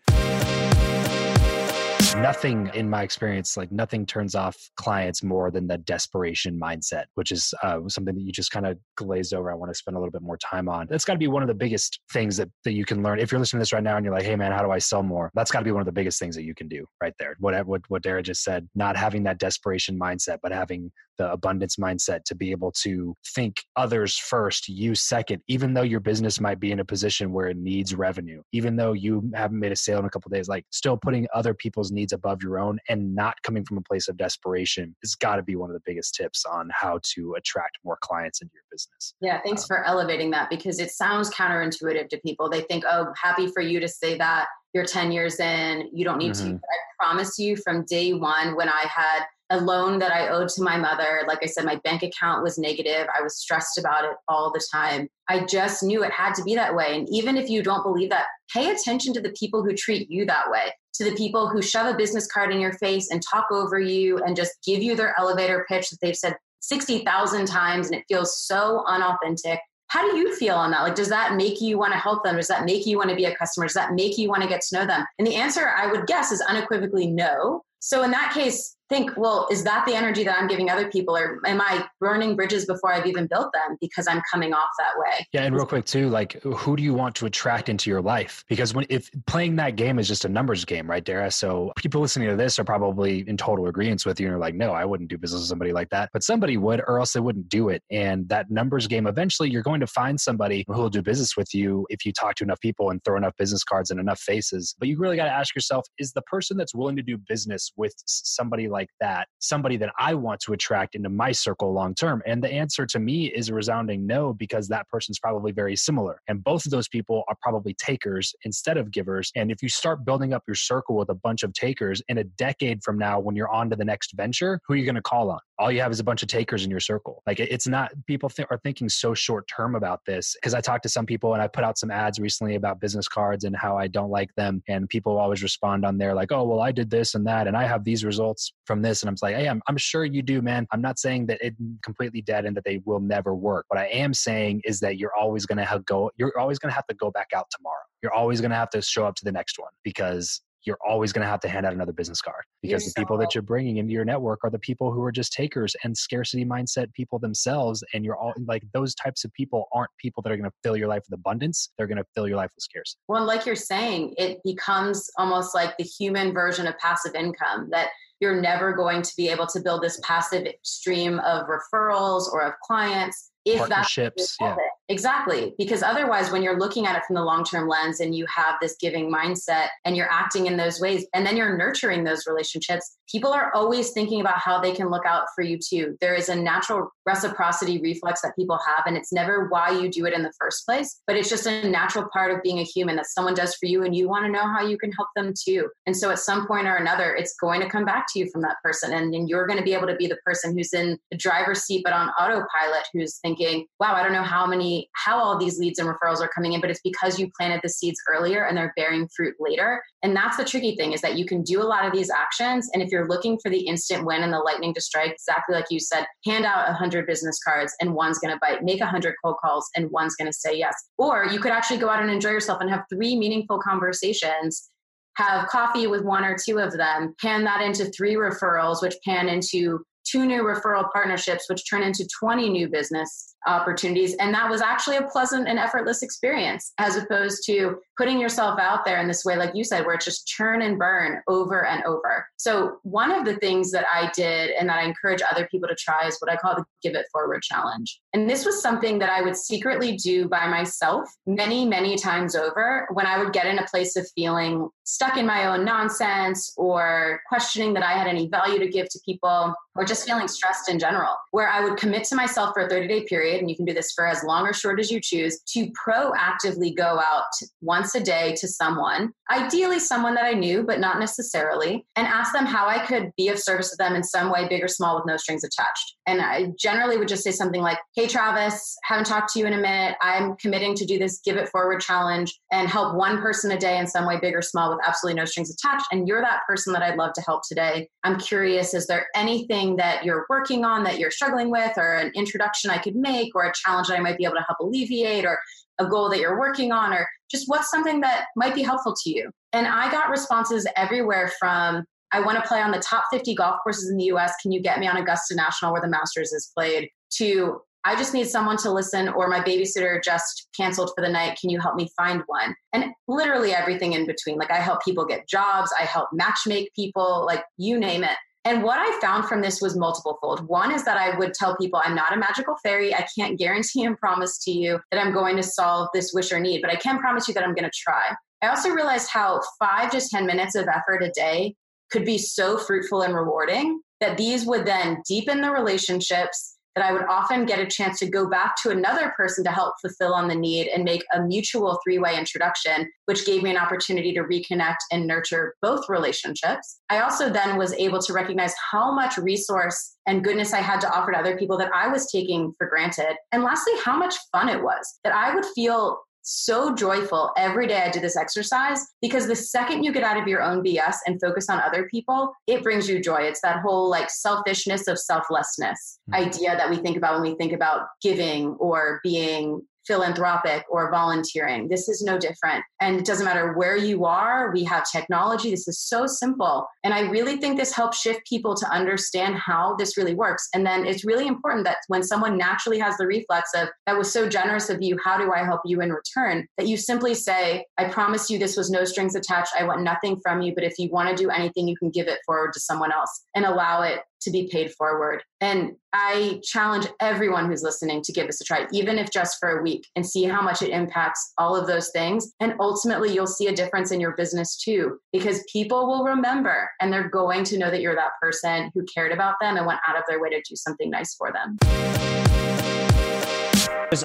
nothing 2.16 2.70
in 2.74 2.90
my 2.90 3.04
experience 3.04 3.58
like 3.58 3.72
nothing 3.72 4.06
turns 4.06 4.36
off 4.36 4.58
clients 4.76 5.24
more 5.24 5.50
than 5.52 5.68
the 5.68 5.78
desperation 5.80 6.60
mindset 6.60 7.06
which 7.16 7.32
is 7.32 7.54
uh, 7.64 7.80
something 7.88 8.16
that 8.16 8.22
you 8.22 8.32
just 8.32 8.52
kind 8.52 8.66
of 8.66 8.78
glazed 8.96 9.34
over 9.34 9.52
i 9.52 9.56
want 9.56 9.72
to 9.72 9.76
spend 9.76 9.96
a 9.96 10.00
little 10.00 10.12
bit 10.12 10.22
more 10.22 10.38
time 10.38 10.68
on. 10.68 10.88
That's 10.90 11.06
got 11.06 11.14
to 11.14 11.20
be 11.20 11.28
one 11.28 11.42
of 11.42 11.48
the 11.48 11.54
biggest 11.54 12.00
things 12.12 12.38
that, 12.38 12.50
that 12.64 12.74
you 12.74 12.86
can 12.86 13.04
learn. 13.04 13.20
If 13.20 13.32
you're 13.32 13.40
listening 13.40 13.60
to 13.60 13.62
this 13.62 13.74
right 13.74 13.84
now 13.84 13.98
and 13.98 14.06
you're 14.06 14.14
like 14.14 14.24
hey 14.24 14.36
man 14.36 14.52
how 14.52 14.64
do 14.64 14.72
i 14.72 14.80
sell 14.80 15.04
more? 15.04 15.32
That's 15.34 15.52
got 15.52 15.60
to 15.60 15.66
be 15.66 15.72
one 15.72 15.82
of 15.82 15.86
the 15.86 15.92
biggest 15.92 16.20
things 16.20 16.36
that 16.36 16.44
you 16.44 16.56
can 16.56 16.68
do 16.68 16.86
right 17.02 17.14
there. 17.20 17.36
What, 17.40 17.66
what, 17.66 17.82
what 17.88 18.04
Darrah 18.04 18.24
just 18.24 18.44
said 18.44 18.68
not 18.76 18.98
having 18.98 19.24
that 19.24 19.40
desperation 19.40 20.00
mindset 20.00 20.40
but 20.42 20.52
having 20.52 20.92
the 21.22 21.32
abundance 21.32 21.76
mindset 21.76 22.24
to 22.24 22.34
be 22.34 22.50
able 22.50 22.72
to 22.72 23.16
think 23.36 23.64
others 23.76 24.18
first, 24.18 24.68
you 24.68 24.96
second, 24.96 25.40
even 25.48 25.72
though 25.72 25.84
your 25.84 26.00
business 26.00 26.40
might 26.40 26.60
be 26.60 26.72
in 26.72 26.80
a 26.80 26.86
position 26.86 27.32
where 27.32 27.48
it 27.48 27.58
needs 27.58 27.94
revenue, 27.94 28.42
even 28.54 28.76
though 28.76 28.94
you 28.94 29.30
haven't 29.36 29.60
made 29.60 29.72
a 29.72 29.76
sale 29.76 30.00
in 30.00 30.06
a 30.06 30.10
couple 30.10 30.30
days, 30.30 30.48
like 30.48 30.66
still 30.72 30.98
putting 30.98 31.28
other 31.32 31.54
people's 31.54 31.92
needs 31.92 32.01
above 32.12 32.42
your 32.42 32.60
own 32.60 32.80
and 32.90 33.14
not 33.16 33.42
coming 33.44 33.64
from 33.64 33.78
a 33.78 33.82
place 33.82 34.08
of 34.08 34.18
desperation 34.18 34.96
has 35.04 35.16
got 35.16 35.36
to 35.36 35.44
be 35.44 35.56
one 35.56 35.70
of 35.70 35.74
the 35.74 35.82
biggest 35.86 36.16
tips 36.16 36.44
on 36.46 36.70
how 36.74 37.00
to 37.14 37.36
attract 37.38 37.78
more 37.84 37.98
clients 38.02 38.42
into 38.42 38.52
your 38.54 38.64
business. 38.72 39.14
Yeah, 39.22 39.40
thanks 39.44 39.64
um, 39.64 39.68
for 39.68 39.86
elevating 39.86 40.32
that 40.32 40.50
because 40.50 40.80
it 40.80 40.92
sounds 40.92 41.30
counterintuitive 41.30 42.10
to 42.10 42.18
people. 42.26 42.50
They 42.50 42.62
think, 42.62 42.84
oh, 42.90 43.14
happy 43.22 43.48
for 43.48 43.62
you 43.62 43.80
to 43.80 43.88
say 43.88 44.18
that. 44.18 44.48
You're 44.74 44.86
10 44.86 45.12
years 45.12 45.40
in, 45.40 45.90
you 45.94 46.06
don't 46.06 46.18
need 46.18 46.32
mm-hmm. 46.32 46.48
to. 46.48 46.54
But 46.54 46.62
promise 47.02 47.40
you 47.40 47.58
from 47.58 47.86
day 47.86 48.14
one 48.14 48.56
when 48.56 48.70
I 48.70 48.86
had 48.88 49.24
a 49.50 49.60
loan 49.60 50.00
that 50.00 50.12
I 50.12 50.30
owed 50.30 50.50
to 50.50 50.62
my 50.62 50.78
mother. 50.78 51.24
Like 51.28 51.40
I 51.42 51.48
said, 51.48 51.66
my 51.66 51.76
bank 51.84 52.04
account 52.04 52.44
was 52.44 52.58
negative. 52.58 53.08
I 53.18 53.22
was 53.22 53.38
stressed 53.38 53.78
about 53.78 54.06
it 54.06 54.12
all 54.28 54.52
the 54.52 54.64
time. 54.72 55.10
I 55.28 55.46
just 55.46 55.84
knew 55.84 56.04
it 56.04 56.12
had 56.12 56.36
to 56.36 56.44
be 56.44 56.56
that 56.56 56.76
way. 56.76 56.96
And 56.96 57.08
even 57.10 57.38
if 57.38 57.50
you 57.50 57.64
don't 57.64 57.84
believe 57.84 58.10
that, 58.12 58.28
pay 58.54 58.72
attention 58.72 59.14
to 59.14 59.22
the 59.22 59.34
people 59.38 59.64
who 59.64 59.74
treat 59.74 60.10
you 60.10 60.26
that 60.26 60.50
way, 60.50 60.72
to 60.96 61.04
the 61.04 61.16
people 61.16 61.50
who 61.50 61.62
shove 61.62 61.94
a 61.94 61.98
business 61.98 62.28
card 62.28 62.54
in 62.54 62.62
your 62.62 62.74
face 62.74 63.10
and 63.10 63.22
talk 63.22 63.48
over 63.52 63.80
you 63.80 64.20
and 64.20 64.36
just 64.36 64.54
give 64.66 64.84
you 64.84 64.96
their 64.96 65.14
elevator 65.20 65.66
pitch 65.68 65.90
that 65.90 65.98
they've 66.02 66.16
said 66.16 66.36
60,000 66.62 67.48
times 67.48 67.88
and 67.88 67.96
it 67.96 68.06
feels 68.08 68.46
so 68.46 68.84
unauthentic. 68.88 69.60
How 69.92 70.10
do 70.10 70.16
you 70.16 70.34
feel 70.38 70.56
on 70.56 70.72
that? 70.72 70.84
Like, 70.84 70.96
does 70.96 71.10
that 71.10 71.36
make 71.36 71.60
you 71.60 71.78
want 71.78 71.92
to 71.92 72.00
help 72.00 72.24
them? 72.24 72.38
Does 72.38 72.48
that 72.48 72.64
make 72.64 72.86
you 72.86 72.98
want 72.98 73.10
to 73.10 73.16
be 73.16 73.26
a 73.26 73.36
customer? 73.36 73.66
Does 73.66 73.74
that 73.74 73.92
make 73.94 74.18
you 74.18 74.30
want 74.30 74.42
to 74.42 74.48
get 74.48 74.62
to 74.62 74.76
know 74.80 74.86
them? 74.86 75.06
And 75.20 75.28
the 75.28 75.36
answer 75.36 75.68
I 75.68 75.92
would 75.92 76.08
guess 76.08 76.32
is 76.32 76.40
unequivocally 76.40 77.08
no. 77.08 77.66
So 77.80 78.04
in 78.04 78.12
that 78.12 78.34
case, 78.34 78.78
think, 78.92 79.16
well, 79.16 79.48
is 79.50 79.64
that 79.64 79.86
the 79.86 79.96
energy 79.96 80.24
that 80.26 80.38
I'm 80.38 80.48
giving 80.48 80.70
other 80.70 80.90
people, 80.90 81.16
or 81.16 81.40
am 81.46 81.62
I 81.62 81.86
burning 82.00 82.36
bridges 82.36 82.66
before 82.66 82.94
I've 82.94 83.06
even 83.06 83.26
built 83.26 83.54
them 83.54 83.78
because 83.80 84.06
I'm 84.06 84.22
coming 84.32 84.54
off 84.54 84.70
that 84.78 84.92
way? 84.98 85.26
Yeah, 85.32 85.44
and 85.44 85.56
real 85.56 85.66
quick 85.66 85.86
too, 85.86 86.10
like 86.10 86.34
who 86.44 86.76
do 86.76 86.84
you 86.84 86.94
want 86.94 87.16
to 87.16 87.26
attract 87.26 87.70
into 87.70 87.90
your 87.90 88.02
life? 88.02 88.44
Because 88.50 88.74
when 88.74 88.86
if 88.90 89.10
playing 89.28 89.56
that 89.56 89.78
game 89.78 89.98
is 89.98 90.08
just 90.08 90.26
a 90.26 90.30
numbers 90.30 90.66
game, 90.66 90.90
right, 90.90 91.04
Darrah? 91.04 91.32
So 91.32 91.72
people 91.78 92.02
listening 92.02 92.30
to 92.30 92.36
this 92.36 92.60
are 92.60 92.66
probably 92.66 93.28
in 93.28 93.38
total 93.38 93.68
agreement 93.68 94.06
with 94.06 94.20
you 94.20 94.28
and 94.28 94.36
are 94.36 94.40
like, 94.40 94.56
no, 94.56 94.74
I 94.74 94.86
wouldn't 94.86 95.10
do 95.10 95.18
business 95.18 95.42
with 95.42 95.48
somebody 95.48 95.72
like 95.72 95.90
that. 95.90 96.10
But 96.12 96.24
somebody 96.24 96.58
would, 96.58 96.82
or 96.88 97.00
else 97.00 97.14
they 97.14 97.22
wouldn't 97.22 97.48
do 97.48 97.70
it. 97.70 97.84
And 97.90 98.28
that 98.28 98.52
numbers 98.52 98.88
game, 98.88 99.08
eventually 99.08 99.50
you're 99.50 99.64
going 99.64 99.80
to 99.80 99.88
find 99.88 100.20
somebody 100.20 100.66
who 100.68 100.74
will 100.74 100.90
do 100.90 101.02
business 101.02 101.38
with 101.38 101.54
you 101.54 101.88
if 101.90 102.06
you 102.06 102.12
talk 102.12 102.36
to 102.36 102.44
enough 102.44 102.60
people 102.60 102.90
and 102.90 103.02
throw 103.04 103.16
enough 103.16 103.36
business 103.38 103.64
cards 103.64 103.90
and 103.90 104.00
enough 104.00 104.20
faces. 104.20 104.76
But 104.78 104.90
you 104.90 104.98
really 104.98 105.16
got 105.16 105.26
to 105.26 105.32
ask 105.32 105.56
yourself, 105.56 105.88
is 105.98 106.12
the 106.12 106.22
person 106.24 106.58
that's 106.58 106.76
willing 106.76 106.98
to 106.98 107.02
do 107.02 107.18
business 107.18 107.72
with 107.78 107.94
somebody 108.06 108.68
like 108.68 108.81
that, 109.00 109.28
somebody 109.40 109.78
that 109.78 109.92
I 110.00 110.14
want 110.14 110.40
to 110.42 110.54
attract 110.54 110.96
into 110.96 111.10
my 111.10 111.32
circle 111.32 111.74
long 111.74 111.96
term? 111.96 112.22
And 112.26 112.44
the 112.44 112.52
answer 112.52 112.86
to 112.88 113.00
me 113.00 113.28
is 113.28 113.50
a 113.50 113.54
resounding 113.54 114.06
no, 114.06 114.34
because 114.34 114.68
that 114.70 114.88
person's 114.90 115.20
probably 115.20 115.52
very 115.52 115.76
similar. 115.76 116.22
And 116.28 116.44
both 116.44 116.66
of 116.66 116.72
those 116.72 116.88
people 116.88 117.24
are 117.28 117.36
probably 117.42 117.74
takers 117.76 118.34
instead 118.44 118.78
of 118.78 118.92
givers. 118.92 119.32
And 119.36 119.52
if 119.52 119.62
you 119.62 119.70
start 119.70 120.06
building 120.06 120.34
up 120.34 120.44
your 120.48 120.56
circle 120.56 120.96
with 120.96 121.10
a 121.10 121.16
bunch 121.16 121.44
of 121.44 121.54
takers 121.54 122.02
in 122.08 122.18
a 122.18 122.24
decade 122.24 122.84
from 122.84 122.98
now, 122.98 123.20
when 123.20 123.36
you're 123.36 123.52
on 123.52 123.70
to 123.70 123.76
the 123.76 123.86
next 123.86 124.14
venture, 124.14 124.60
who 124.68 124.74
are 124.74 124.78
you 124.78 124.86
going 124.86 124.96
to 124.96 125.02
call 125.02 125.32
on? 125.32 125.40
all 125.62 125.72
you 125.72 125.80
have 125.80 125.92
is 125.92 126.00
a 126.00 126.04
bunch 126.04 126.24
of 126.24 126.28
takers 126.28 126.66
in 126.66 126.72
your 126.72 126.80
circle. 126.80 127.22
Like 127.28 127.40
it's 127.40 127.68
not 127.68 127.92
people 128.08 128.30
th- 128.30 128.48
are 128.50 128.60
thinking 128.64 128.90
so 128.90 129.14
short 129.14 129.48
term 129.48 129.76
about 129.76 130.02
this 130.08 130.36
because 130.36 130.56
I 130.56 130.60
talked 130.60 130.84
to 130.84 130.90
some 130.90 131.06
people 131.06 131.34
and 131.34 131.42
I 131.42 131.48
put 131.48 131.64
out 131.64 131.78
some 131.78 131.92
ads 131.92 132.20
recently 132.20 132.56
about 132.56 132.80
business 132.80 133.08
cards 133.08 133.44
and 133.44 133.56
how 133.56 133.78
I 133.78 133.86
don't 133.86 134.10
like 134.10 134.34
them 134.36 134.64
and 134.68 134.90
people 134.90 135.20
always 135.20 135.44
respond 135.44 135.86
on 135.86 136.00
there 136.00 136.16
like, 136.16 136.32
"Oh, 136.32 136.44
well 136.44 136.62
I 136.62 136.72
did 136.72 136.90
this 136.90 137.14
and 137.14 137.28
that 137.28 137.46
and 137.46 137.56
I 137.56 137.66
have 137.66 137.84
these 137.84 138.04
results 138.04 138.54
from 138.72 138.82
this." 138.82 139.02
And 139.02 139.10
I'm 139.10 139.16
like, 139.22 139.36
"Hey, 139.36 139.48
I'm 139.48 139.62
I'm 139.68 139.78
sure 139.78 140.06
you 140.06 140.22
do, 140.22 140.42
man. 140.42 140.68
I'm 140.72 140.82
not 140.82 140.98
saying 141.00 141.26
that 141.28 141.40
it's 141.42 141.58
completely 141.84 142.22
dead 142.22 142.46
and 142.46 142.56
that 142.56 142.64
they 142.64 142.82
will 142.86 143.00
never 143.00 143.36
work. 143.36 143.66
What 143.68 143.80
I 143.80 143.88
am 143.88 144.14
saying 144.14 144.62
is 144.64 144.80
that 144.80 144.98
you're 144.98 145.16
always 145.16 145.46
going 145.46 145.58
to 145.58 145.66
have 145.66 145.86
go 145.86 146.12
you're 146.18 146.38
always 146.40 146.60
going 146.60 146.72
to 146.72 146.76
have 146.76 146.88
to 146.88 146.96
go 146.96 147.12
back 147.12 147.30
out 147.36 147.48
tomorrow. 147.56 147.86
You're 148.02 148.14
always 148.14 148.40
going 148.42 148.52
to 148.52 148.58
have 148.58 148.70
to 148.72 148.82
show 148.82 149.06
up 149.06 149.16
to 149.16 149.26
the 149.26 149.32
next 149.32 149.60
one 149.60 149.72
because 149.84 150.42
you're 150.64 150.78
always 150.88 151.12
going 151.12 151.26
to 151.26 151.30
have 151.30 151.40
to 151.40 151.50
hand 151.50 151.66
out 151.66 151.74
another 151.74 151.92
business 151.92 152.22
card 152.22 152.44
because 152.62 152.86
the 152.86 152.94
people 153.00 153.18
that 153.18 153.34
you're 153.34 153.42
bringing 153.42 153.78
into 153.78 153.92
your 153.92 154.06
network 154.06 154.40
are 154.44 154.50
the 154.50 154.60
people 154.60 154.92
who 154.92 155.04
are 155.04 155.12
just 155.12 155.34
takers 155.34 155.76
and 155.84 155.98
scarcity 155.98 156.46
mindset 156.46 156.92
people 156.94 157.18
themselves 157.20 157.84
and 157.94 158.06
you're 158.06 158.16
all 158.16 158.34
like 158.46 158.64
those 158.74 158.94
types 158.96 159.24
of 159.26 159.34
people 159.34 159.68
aren't 159.74 159.90
people 159.98 160.22
that 160.22 160.32
are 160.32 160.38
going 160.38 160.50
to 160.50 160.56
fill 160.64 160.78
your 160.78 160.88
life 160.88 161.04
with 161.10 161.18
abundance 161.18 161.72
they're 161.78 161.88
going 161.88 161.98
to 161.98 162.06
fill 162.14 162.28
your 162.28 162.38
life 162.38 162.52
with 162.56 162.64
scarcity 162.64 163.00
well 163.08 163.26
like 163.26 163.46
you're 163.46 163.56
saying 163.56 164.14
it 164.18 164.40
becomes 164.44 165.10
almost 165.18 165.56
like 165.56 165.76
the 165.78 165.84
human 165.84 166.34
version 166.34 166.68
of 166.68 166.78
passive 166.78 167.16
income 167.16 167.68
that 167.72 167.90
you're 168.22 168.40
never 168.40 168.72
going 168.72 169.02
to 169.02 169.12
be 169.18 169.28
able 169.28 169.48
to 169.48 169.60
build 169.60 169.82
this 169.82 170.00
passive 170.04 170.48
stream 170.64 171.20
of 171.20 171.48
referrals 171.48 172.32
or 172.32 172.42
of 172.44 172.54
clients 172.64 173.32
if 173.46 173.58
partnerships 173.58 174.38
that's 174.40 174.58
yeah 174.60 174.66
Exactly. 174.92 175.54
Because 175.58 175.84
otherwise, 175.84 176.32
when 176.32 176.44
you're 176.44 176.60
looking 176.60 176.86
at 176.86 176.98
it 176.98 177.04
from 177.08 177.16
the 177.16 177.24
long 177.24 177.46
term 177.46 177.70
lens 177.70 178.02
and 178.02 178.14
you 178.14 178.26
have 178.26 178.56
this 178.62 178.76
giving 178.78 179.10
mindset 179.10 179.68
and 179.86 179.96
you're 179.96 180.12
acting 180.12 180.48
in 180.48 180.58
those 180.58 180.82
ways 180.82 181.06
and 181.14 181.26
then 181.26 181.38
you're 181.38 181.58
nurturing 181.58 182.04
those 182.04 182.28
relationships, 182.28 182.98
people 183.10 183.32
are 183.32 183.54
always 183.56 183.92
thinking 183.92 184.20
about 184.20 184.38
how 184.38 184.60
they 184.60 184.74
can 184.74 184.90
look 184.90 185.06
out 185.06 185.28
for 185.34 185.46
you 185.46 185.58
too. 185.58 185.96
There 186.02 186.14
is 186.14 186.28
a 186.28 186.36
natural 186.36 186.90
reciprocity 187.06 187.80
reflex 187.80 188.22
that 188.22 188.36
people 188.36 188.60
have, 188.68 188.84
and 188.86 188.98
it's 188.98 189.14
never 189.14 189.48
why 189.48 189.72
you 189.72 189.90
do 189.90 190.06
it 190.06 190.14
in 190.14 190.24
the 190.24 190.34
first 190.38 190.66
place, 190.66 191.00
but 191.08 191.16
it's 191.16 191.30
just 191.30 191.46
a 191.46 191.70
natural 191.70 192.10
part 192.12 192.32
of 192.32 192.44
being 192.44 192.60
a 192.60 192.64
human 192.64 192.98
that 192.98 193.06
someone 193.06 193.34
does 193.34 193.56
for 193.56 193.68
you 193.68 193.84
and 193.84 193.96
you 193.96 194.10
want 194.10 194.26
to 194.26 194.32
know 194.32 194.46
how 194.46 194.62
you 194.62 194.78
can 194.78 194.92
help 194.92 195.08
them 195.16 195.34
too. 195.42 195.70
And 195.86 195.96
so 195.96 196.12
at 196.12 196.20
some 196.20 196.46
point 196.48 196.68
or 196.68 196.76
another, 196.76 197.16
it's 197.16 197.36
going 197.40 197.62
to 197.62 197.70
come 197.70 197.86
back 197.86 198.08
to 198.12 198.20
you 198.20 198.30
from 198.30 198.42
that 198.42 198.58
person. 198.62 198.92
And, 198.92 199.16
and 199.16 199.30
you're 199.30 199.48
going 199.48 199.60
to 199.60 199.64
be 199.64 199.74
able 199.74 199.88
to 199.88 199.96
be 199.96 200.08
the 200.08 200.20
person 200.26 200.58
who's 200.58 200.74
in 200.74 200.98
the 201.12 201.18
driver's 201.18 201.62
seat, 201.64 201.82
but 201.86 201.94
on 201.94 202.10
autopilot, 202.10 202.88
who's 202.94 203.20
thinking, 203.20 203.68
wow, 203.80 203.94
I 203.94 204.04
don't 204.04 204.14
know 204.14 204.22
how 204.22 204.46
many 204.46 204.81
how 204.94 205.18
all 205.18 205.38
these 205.38 205.60
leads 205.60 205.80
and 205.80 205.88
referrals 205.88 206.20
are 206.20 206.28
coming 206.28 206.54
in, 206.54 206.62
but 206.62 206.70
it's 206.70 206.82
because 206.84 207.20
you 207.20 207.30
planted 207.38 207.62
the 207.64 207.70
seeds 207.70 208.00
earlier 208.10 208.46
and 208.46 208.58
they're 208.58 208.74
bearing 208.76 209.08
fruit 209.16 209.36
later. 209.40 209.82
And 210.04 210.16
that's 210.16 210.38
the 210.38 210.46
tricky 210.46 210.76
thing 210.76 210.94
is 210.94 211.02
that 211.02 211.18
you 211.18 211.26
can 211.26 211.44
do 211.44 211.62
a 211.62 211.64
lot 211.64 211.86
of 211.86 211.94
these 211.94 212.10
actions. 212.10 212.70
And 212.74 212.82
if 212.82 212.90
you're 212.92 213.08
looking 213.08 213.38
for 213.42 213.50
the 213.50 213.66
instant 213.68 214.06
win 214.06 214.24
and 214.24 214.34
the 214.34 214.40
lightning 214.40 214.74
to 214.74 214.82
strike, 214.82 215.12
exactly 215.12 215.56
like 215.56 215.66
you 215.70 215.80
said, 215.80 216.06
hand 216.26 216.46
out 216.46 216.68
100 216.68 217.06
business 217.08 217.40
cards 217.44 217.74
and 217.82 217.94
one's 217.94 218.20
going 218.20 218.34
to 218.34 218.40
bite. 218.40 218.64
Make 218.64 218.80
100 218.80 219.16
cold 219.24 219.36
calls 219.44 219.70
and 219.76 219.90
one's 219.92 220.16
going 220.16 220.30
to 220.30 220.38
say 220.38 220.58
yes. 220.58 220.76
Or 220.98 221.26
you 221.26 221.40
could 221.40 221.52
actually 221.52 221.80
go 221.80 221.90
out 221.90 222.02
and 222.02 222.12
enjoy 222.12 222.30
yourself 222.30 222.62
and 222.62 222.70
have 222.70 222.84
three 222.92 223.16
meaningful 223.18 223.60
conversations 223.60 224.70
have 225.18 225.48
coffee 225.48 225.88
with 225.88 226.04
one 226.04 226.24
or 226.24 226.38
two 226.38 226.60
of 226.60 226.72
them, 226.72 227.14
pan 227.20 227.44
that 227.44 227.62
into 227.62 227.86
three 227.86 228.16
referrals, 228.16 228.82
which 228.82 228.96
pan 229.06 229.28
into 229.28 229.84
two 230.04 230.26
new 230.26 230.44
referral 230.44 230.92
partnerships, 230.92 231.50
which 231.50 231.70
turn 231.70 231.84
into 231.84 232.08
20 232.20 232.50
new 232.50 232.68
business 232.68 233.36
opportunities. 233.48 234.16
And 234.16 234.34
that 234.34 234.50
was 234.50 234.62
actually 234.62 234.98
a 234.98 235.08
pleasant 235.08 235.48
and 235.48 235.58
effortless 235.58 236.04
experience 236.04 236.74
as 236.78 236.96
opposed 236.96 237.44
to 237.48 237.78
putting 237.98 238.20
yourself 238.20 238.60
out 238.60 238.86
there 238.86 239.00
in 239.02 239.08
this 239.08 239.26
way, 239.26 239.36
like 239.36 239.56
you 239.56 239.64
said, 239.64 239.86
where 239.86 239.96
it's 239.96 240.06
just 240.06 240.28
churn 240.28 240.62
and 240.62 240.78
burn 240.78 241.22
over 241.28 241.66
and 241.66 241.84
over. 241.84 242.28
So, 242.38 242.78
one 242.84 243.12
of 243.12 243.26
the 243.26 243.36
things 243.38 243.72
that 243.72 243.86
I 243.92 244.12
did 244.16 244.52
and 244.52 244.70
that 244.70 244.78
I 244.78 244.84
encourage 244.84 245.22
other 245.32 245.48
people 245.50 245.70
to 245.70 245.76
try 245.76 246.08
is 246.08 246.18
what 246.20 246.32
I 246.32 246.36
call 246.36 246.56
the 246.56 246.66
Give 246.84 246.96
It 246.96 247.08
Forward 247.12 247.42
Challenge. 247.42 248.00
And 248.14 248.30
this 248.30 248.46
was 248.46 248.62
something 248.62 249.00
that 249.00 249.10
I 249.10 249.22
would 249.22 249.36
secretly 249.36 249.96
do 249.96 250.28
by 250.28 250.48
myself 250.48 251.10
many, 251.26 251.66
many 251.66 251.96
times 251.96 252.36
over 252.36 252.88
when 252.94 253.06
I 253.06 253.18
would 253.18 253.34
get 253.34 253.46
in 253.46 253.60
a 253.60 253.66
place 253.66 253.96
of 253.96 254.08
feeling 254.16 254.70
stuck 254.84 255.18
in 255.18 255.26
my 255.26 255.46
own 255.48 255.64
nonsense 255.64 256.54
or 256.58 257.22
questioning 257.28 257.74
that 257.74 257.84
I 257.84 257.94
had 257.94 258.08
any 258.08 258.28
value 258.28 258.60
to 258.60 258.68
give 258.68 258.90
to 258.90 259.00
people 259.06 259.54
or 259.76 259.86
just 259.92 260.08
feeling 260.08 260.30
stressed 260.30 260.70
in 260.70 260.80
general, 260.80 261.14
where 261.32 261.50
I 261.50 261.60
would 261.60 261.78
commit 261.78 262.06
to 262.06 262.16
myself 262.16 262.52
for 262.54 262.64
a 262.64 262.70
30 262.70 262.88
day 262.88 263.04
period, 263.04 263.42
and 263.42 263.50
you 263.50 263.58
can 263.58 263.66
do 263.66 263.74
this 263.74 263.92
for 263.92 264.08
as 264.08 264.24
long 264.24 264.48
or 264.48 264.54
short 264.54 264.80
as 264.80 264.90
you 264.90 265.02
choose, 265.02 265.42
to 265.50 265.70
proactively 265.72 266.74
go 266.74 267.02
out 267.02 267.26
once 267.60 267.94
a 267.94 268.00
day 268.00 268.34
to 268.40 268.48
someone, 268.48 269.12
ideally 269.30 269.80
someone 269.80 270.16
that 270.16 270.24
I 270.24 270.32
knew, 270.32 270.64
but 270.64 270.80
not 270.80 270.98
necessarily, 270.98 271.86
and 271.98 272.08
ask 272.08 272.32
them 272.32 272.46
how 272.46 272.68
I 272.68 272.86
could 272.86 273.12
be 273.18 273.28
of 273.28 273.38
service 273.38 273.72
to 273.72 273.76
them 273.76 273.94
in 273.96 274.04
some 274.04 274.32
way, 274.32 274.48
big 274.48 274.64
or 274.64 274.70
small, 274.70 274.96
with 274.96 275.06
no 275.06 275.18
strings 275.18 275.44
attached. 275.44 275.96
And 276.08 276.22
I 276.22 276.48
generally 276.60 276.98
would 276.98 277.08
just 277.08 277.24
say 277.24 277.32
something 277.32 277.62
like, 277.62 277.78
Hey, 277.96 278.08
Travis, 278.08 278.76
haven't 278.84 279.06
talked 279.06 279.34
to 279.34 279.40
you 279.40 279.46
in 279.46 279.54
a 279.54 279.58
minute. 279.58 279.96
I'm 280.02 280.36
committing 280.38 280.76
to 280.76 280.86
do 280.86 280.98
this 280.98 281.22
Give 281.24 281.38
It 281.38 281.50
Forward 281.50 281.82
challenge 281.82 282.40
and 282.52 282.68
help 282.68 282.96
one 282.96 283.22
person 283.22 283.52
a 283.52 283.58
day 283.58 283.78
in 283.78 283.88
some 283.88 284.08
way, 284.08 284.18
big 284.20 284.36
or 284.36 284.42
small, 284.42 284.72
with 284.72 284.80
absolutely 284.86 285.20
no 285.20 285.26
strings 285.26 285.54
attached. 285.54 285.86
And 285.92 286.08
you're 286.08 286.22
that 286.22 286.42
person 286.48 286.74
that 286.74 286.82
I'd 286.82 286.98
love 286.98 287.14
to 287.14 287.22
help 287.22 287.42
today. 287.48 287.88
I'm 288.04 288.20
curious, 288.20 288.74
is 288.74 288.88
there 288.88 289.08
anything 289.16 289.76
that 289.78 290.04
you're 290.04 290.26
working 290.30 290.66
on 290.66 290.84
that 290.84 290.98
you're 290.98 291.12
struggling 291.12 291.52
with, 291.52 291.78
or 291.78 291.94
an 291.94 292.12
introduction 292.16 292.72
I 292.72 292.80
could 292.80 292.96
make, 292.96 293.36
or 293.36 293.46
a 293.46 293.54
challenge 293.54 293.88
that 293.88 293.98
I 293.98 294.02
might 294.02 294.18
be 294.18 294.26
able 294.26 294.36
to 294.36 294.46
help 294.48 294.60
alleviate, 294.60 295.26
or 295.26 295.40
a 295.80 295.88
goal 295.88 296.10
that 296.10 296.20
you're 296.20 296.40
working 296.40 296.72
on, 296.72 296.94
or 296.94 297.08
just 297.30 297.48
what's 297.48 297.70
something 297.70 298.02
that 298.02 298.26
might 298.36 298.56
be 298.56 298.64
helpful 298.64 298.96
to 299.04 299.10
you? 299.10 299.32
And 299.54 299.68
I 299.68 299.92
got 299.92 300.10
responses 300.10 300.68
everywhere 300.76 301.32
from, 301.40 301.86
I 302.12 302.20
want 302.20 302.42
to 302.42 302.48
play 302.48 302.62
on 302.62 302.72
the 302.72 302.80
top 302.80 303.06
50 303.12 303.36
golf 303.36 303.58
courses 303.64 303.90
in 303.90 303.98
the 303.98 304.06
US. 304.06 304.34
Can 304.42 304.52
you 304.52 304.62
get 304.62 304.80
me 304.80 304.88
on 304.88 304.98
Augusta 304.98 305.36
National 305.36 305.72
where 305.72 305.82
the 305.82 305.88
Masters 305.88 306.32
is 306.32 306.52
played? 306.56 306.90
To 307.18 307.62
I 307.84 307.96
just 307.96 308.14
need 308.14 308.28
someone 308.28 308.58
to 308.58 308.72
listen, 308.72 309.10
or 309.10 309.28
my 309.28 309.40
babysitter 309.40 310.04
just 310.04 310.50
canceled 310.56 310.92
for 310.96 311.02
the 311.04 311.10
night. 311.10 311.40
Can 311.42 311.50
you 311.50 311.60
help 311.60 311.76
me 311.76 311.90
find 311.98 312.22
one? 312.28 312.56
And 312.74 312.86
literally 313.08 313.54
everything 313.54 313.94
in 313.94 314.06
between. 314.06 314.38
Like 314.38 314.52
I 314.52 314.58
help 314.58 314.84
people 314.84 315.04
get 315.06 315.28
jobs, 315.28 315.74
I 315.80 315.86
help 315.86 316.10
matchmake 316.14 316.68
people, 316.76 317.26
like 317.26 317.44
you 317.58 317.80
name 317.80 318.04
it. 318.04 318.18
And 318.44 318.64
what 318.64 318.80
I 318.80 319.00
found 319.00 319.26
from 319.26 319.42
this 319.42 319.62
was 319.62 319.78
multiple 319.78 320.18
fold. 320.20 320.48
One 320.48 320.72
is 320.72 320.84
that 320.86 320.98
I 320.98 321.16
would 321.18 321.34
tell 321.34 321.56
people 321.58 321.80
I'm 321.84 321.96
not 321.96 322.14
a 322.14 322.18
magical 322.18 322.56
fairy. 322.64 322.94
I 322.94 323.06
can't 323.18 323.38
guarantee 323.38 323.84
and 323.84 323.98
promise 323.98 324.44
to 324.46 324.52
you 324.52 324.80
that 324.92 325.00
I'm 325.00 325.14
going 325.14 325.36
to 325.38 325.44
solve 325.44 325.90
this 325.94 326.12
wish 326.14 326.32
or 326.32 326.40
need, 326.40 326.62
but 326.62 326.72
I 326.72 326.76
can 326.76 326.98
promise 327.00 327.28
you 327.28 327.36
that 327.36 327.44
I'm 327.44 327.54
going 327.54 327.70
to 327.70 327.72
try. 327.76 328.16
I 328.42 328.48
also 328.48 328.70
realized 328.70 329.10
how 329.12 329.42
five 329.60 329.92
to 329.92 330.02
10 330.02 330.26
minutes 330.26 330.56
of 330.56 330.68
effort 330.68 331.04
a 331.04 331.12
day 331.12 331.56
could 331.92 332.06
be 332.06 332.18
so 332.18 332.58
fruitful 332.58 333.02
and 333.02 333.16
rewarding 333.16 333.82
that 334.00 334.18
these 334.18 334.46
would 334.46 334.66
then 334.66 335.02
deepen 335.08 335.42
the 335.42 335.52
relationships 335.52 336.58
that 336.76 336.86
I 336.86 336.94
would 336.94 337.04
often 337.04 337.46
get 337.46 337.60
a 337.60 337.66
chance 337.66 338.00
to 338.00 338.10
go 338.10 338.30
back 338.30 338.56
to 338.64 338.70
another 338.70 339.14
person 339.18 339.44
to 339.44 339.52
help 339.52 339.76
fulfill 339.82 340.14
on 340.14 340.28
the 340.28 340.36
need 340.36 340.68
and 340.68 340.84
make 340.84 341.04
a 341.14 341.22
mutual 341.22 341.80
three 341.84 342.00
way 342.00 342.18
introduction, 342.18 342.90
which 343.06 343.26
gave 343.26 343.44
me 343.44 343.52
an 343.52 343.58
opportunity 343.58 344.14
to 344.14 344.24
reconnect 344.24 344.78
and 344.92 345.06
nurture 345.06 345.56
both 345.62 345.90
relationships. 345.90 346.80
I 346.90 347.02
also 347.02 347.30
then 347.30 347.58
was 347.58 347.74
able 347.74 348.00
to 348.00 348.14
recognize 348.14 348.54
how 348.72 348.94
much 348.94 349.18
resource 349.18 349.98
and 350.08 350.24
goodness 350.24 350.54
I 350.54 350.62
had 350.62 350.80
to 350.82 350.92
offer 350.92 351.12
to 351.12 351.20
other 351.20 351.38
people 351.38 351.58
that 351.58 351.72
I 351.74 351.90
was 351.90 352.10
taking 352.10 352.54
for 352.58 352.68
granted. 352.68 353.16
And 353.32 353.44
lastly, 353.44 353.74
how 353.84 353.98
much 353.98 354.16
fun 354.32 354.48
it 354.48 354.64
was 354.64 355.00
that 355.04 355.14
I 355.14 355.36
would 355.36 355.46
feel 355.54 356.00
so 356.22 356.74
joyful 356.74 357.32
every 357.38 357.68
day 357.68 357.82
I 357.82 357.90
do 357.90 358.00
this 358.00 358.18
exercise 358.18 358.86
because 359.02 359.28
the 359.28 359.36
second 359.36 359.84
you 359.84 359.92
get 359.92 360.04
out 360.04 360.18
of 360.18 360.28
your 360.28 360.42
own 360.42 360.64
BS 360.64 360.96
and 361.06 361.20
focus 361.20 361.50
on 361.50 361.60
other 361.62 361.88
people, 361.90 362.32
it 362.48 362.64
brings 362.64 362.90
you 362.90 363.02
joy. 363.02 363.22
It's 363.22 363.42
that 363.42 363.62
whole 363.62 363.90
like 363.90 364.10
selfishness 364.10 364.88
of 364.88 365.00
selflessness 365.00 366.00
mm-hmm. 366.10 366.28
idea 366.28 366.56
that 366.56 366.70
we 366.70 366.78
think 366.78 366.98
about 366.98 367.14
when 367.20 367.32
we 367.32 367.38
think 367.38 367.54
about 367.54 367.88
giving 368.02 368.54
or 368.54 369.00
being 369.04 369.62
philanthropic 369.88 370.64
or 370.70 370.92
volunteering. 370.92 371.68
This 371.68 371.90
is 371.90 372.02
no 372.02 372.18
different. 372.18 372.64
And 372.80 372.98
it 372.98 373.06
doesn't 373.06 373.26
matter 373.26 373.54
where 373.54 373.78
you 373.78 374.06
are, 374.06 374.52
we 374.52 374.64
have 374.64 374.90
technology. 374.90 375.52
This 375.52 375.68
is 375.68 375.80
so 375.80 376.08
simple. 376.08 376.68
And 376.84 376.94
I 376.94 377.02
really 377.02 377.38
think 377.38 377.58
this 377.58 377.74
helps 377.74 378.02
shift 378.02 378.28
people 378.28 378.56
to 378.56 378.70
understand 378.70 379.36
how 379.36 379.76
this 379.76 379.98
really 379.98 380.16
works. 380.16 380.48
And 380.54 380.66
then 380.66 380.86
it's 380.86 381.06
really 381.06 381.28
important 381.28 381.66
that 381.66 381.78
when 381.88 382.04
someone 382.04 382.38
naturally 382.38 382.80
has 382.80 382.98
the 382.98 383.08
reflex 383.08 383.52
of, 383.56 383.70
that 383.86 383.98
was 383.98 384.12
so 384.12 384.28
generous 384.28 384.70
of 384.70 384.82
you, 384.82 384.98
how 385.04 385.18
do 385.18 385.32
I 385.32 385.44
help 385.44 385.62
you 385.66 385.82
in 385.82 385.92
return? 385.92 386.48
That 386.58 386.68
you 386.68 386.78
simply 386.78 387.14
say, 387.14 387.66
I 387.78 387.86
promise 387.86 388.30
you 388.30 388.40
this 388.40 388.58
was 388.58 388.70
no 388.70 388.84
strings 388.86 389.16
attached. 389.16 389.54
I 389.58 389.64
want 389.64 389.84
nothing 389.84 390.20
from 390.22 390.42
you. 390.42 390.54
But 390.54 390.64
if 390.64 390.78
you 390.78 390.90
want 390.92 391.10
to 391.10 391.16
do 391.16 391.30
anything, 391.30 391.68
you 391.68 391.78
can 391.78 391.90
give 391.90 392.08
it 392.08 392.20
forward 392.26 392.54
to 392.54 392.60
someone 392.60 392.92
else 392.92 393.26
and 393.36 393.46
allow 393.46 393.82
it 393.82 394.02
to 394.22 394.32
be 394.32 394.48
paid 394.52 394.72
forward. 394.74 395.24
And 395.42 395.74
I 395.94 396.40
challenge 396.44 396.88
everyone 397.00 397.48
who's 397.48 397.64
listening 397.64 398.02
to 398.04 398.14
give 398.14 398.28
this 398.28 398.42
a 398.42 398.44
try, 398.44 398.68
even 398.72 398.98
if 398.98 399.12
just 399.12 399.38
for 399.40 399.60
a 399.60 399.64
week, 399.64 399.88
and 399.96 400.06
see 400.06 400.24
how 400.24 400.42
much 400.42 400.62
it 400.62 400.70
impacts 400.70 401.34
all 401.38 401.56
of 401.56 401.68
those 401.68 401.90
things. 401.90 402.34
And 402.40 402.54
ultimately, 402.60 403.14
you'll 403.14 403.28
see 403.28 403.48
a 403.48 403.56
difference 403.56 403.92
in 403.92 404.00
your 404.00 404.16
business 404.16 404.58
too, 404.58 405.00
because 405.12 405.44
people 405.52 405.88
will 405.88 406.06
remember 406.06 406.70
and 406.80 406.94
they're 406.94 407.10
going 407.10 407.44
to 407.46 407.58
know 407.58 407.72
that 407.72 407.82
you're 407.82 407.96
that 407.96 408.12
person 408.22 408.72
who 408.74 408.86
cared 408.86 409.12
about 409.12 409.36
them 409.42 409.58
and 409.58 409.66
went 409.66 409.80
out 409.88 409.98
of 409.98 410.04
their 410.08 410.22
way 410.22 410.30
to 410.30 410.42
do 410.48 410.56
something 410.56 410.90
nice 410.90 411.16
for 411.16 411.32
them. 411.32 411.58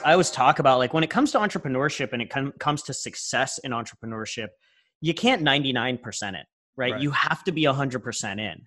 I 0.05 0.13
always 0.13 0.31
talk 0.31 0.59
about 0.59 0.79
like 0.79 0.93
when 0.93 1.05
it 1.05 1.11
comes 1.11 1.31
to 1.33 1.39
entrepreneurship 1.39 2.13
and 2.13 2.21
it 2.21 2.31
com- 2.31 2.53
comes 2.59 2.83
to 2.85 2.95
success 2.95 3.59
in 3.59 3.71
entrepreneurship, 3.71 4.49
you 5.01 5.15
can't 5.15 5.43
99% 5.43 6.01
it, 6.35 6.47
right? 6.77 6.93
right? 6.93 7.01
You 7.01 7.11
have 7.13 7.45
to 7.45 7.53
be 7.53 7.63
100% 7.63 8.41
in 8.41 8.67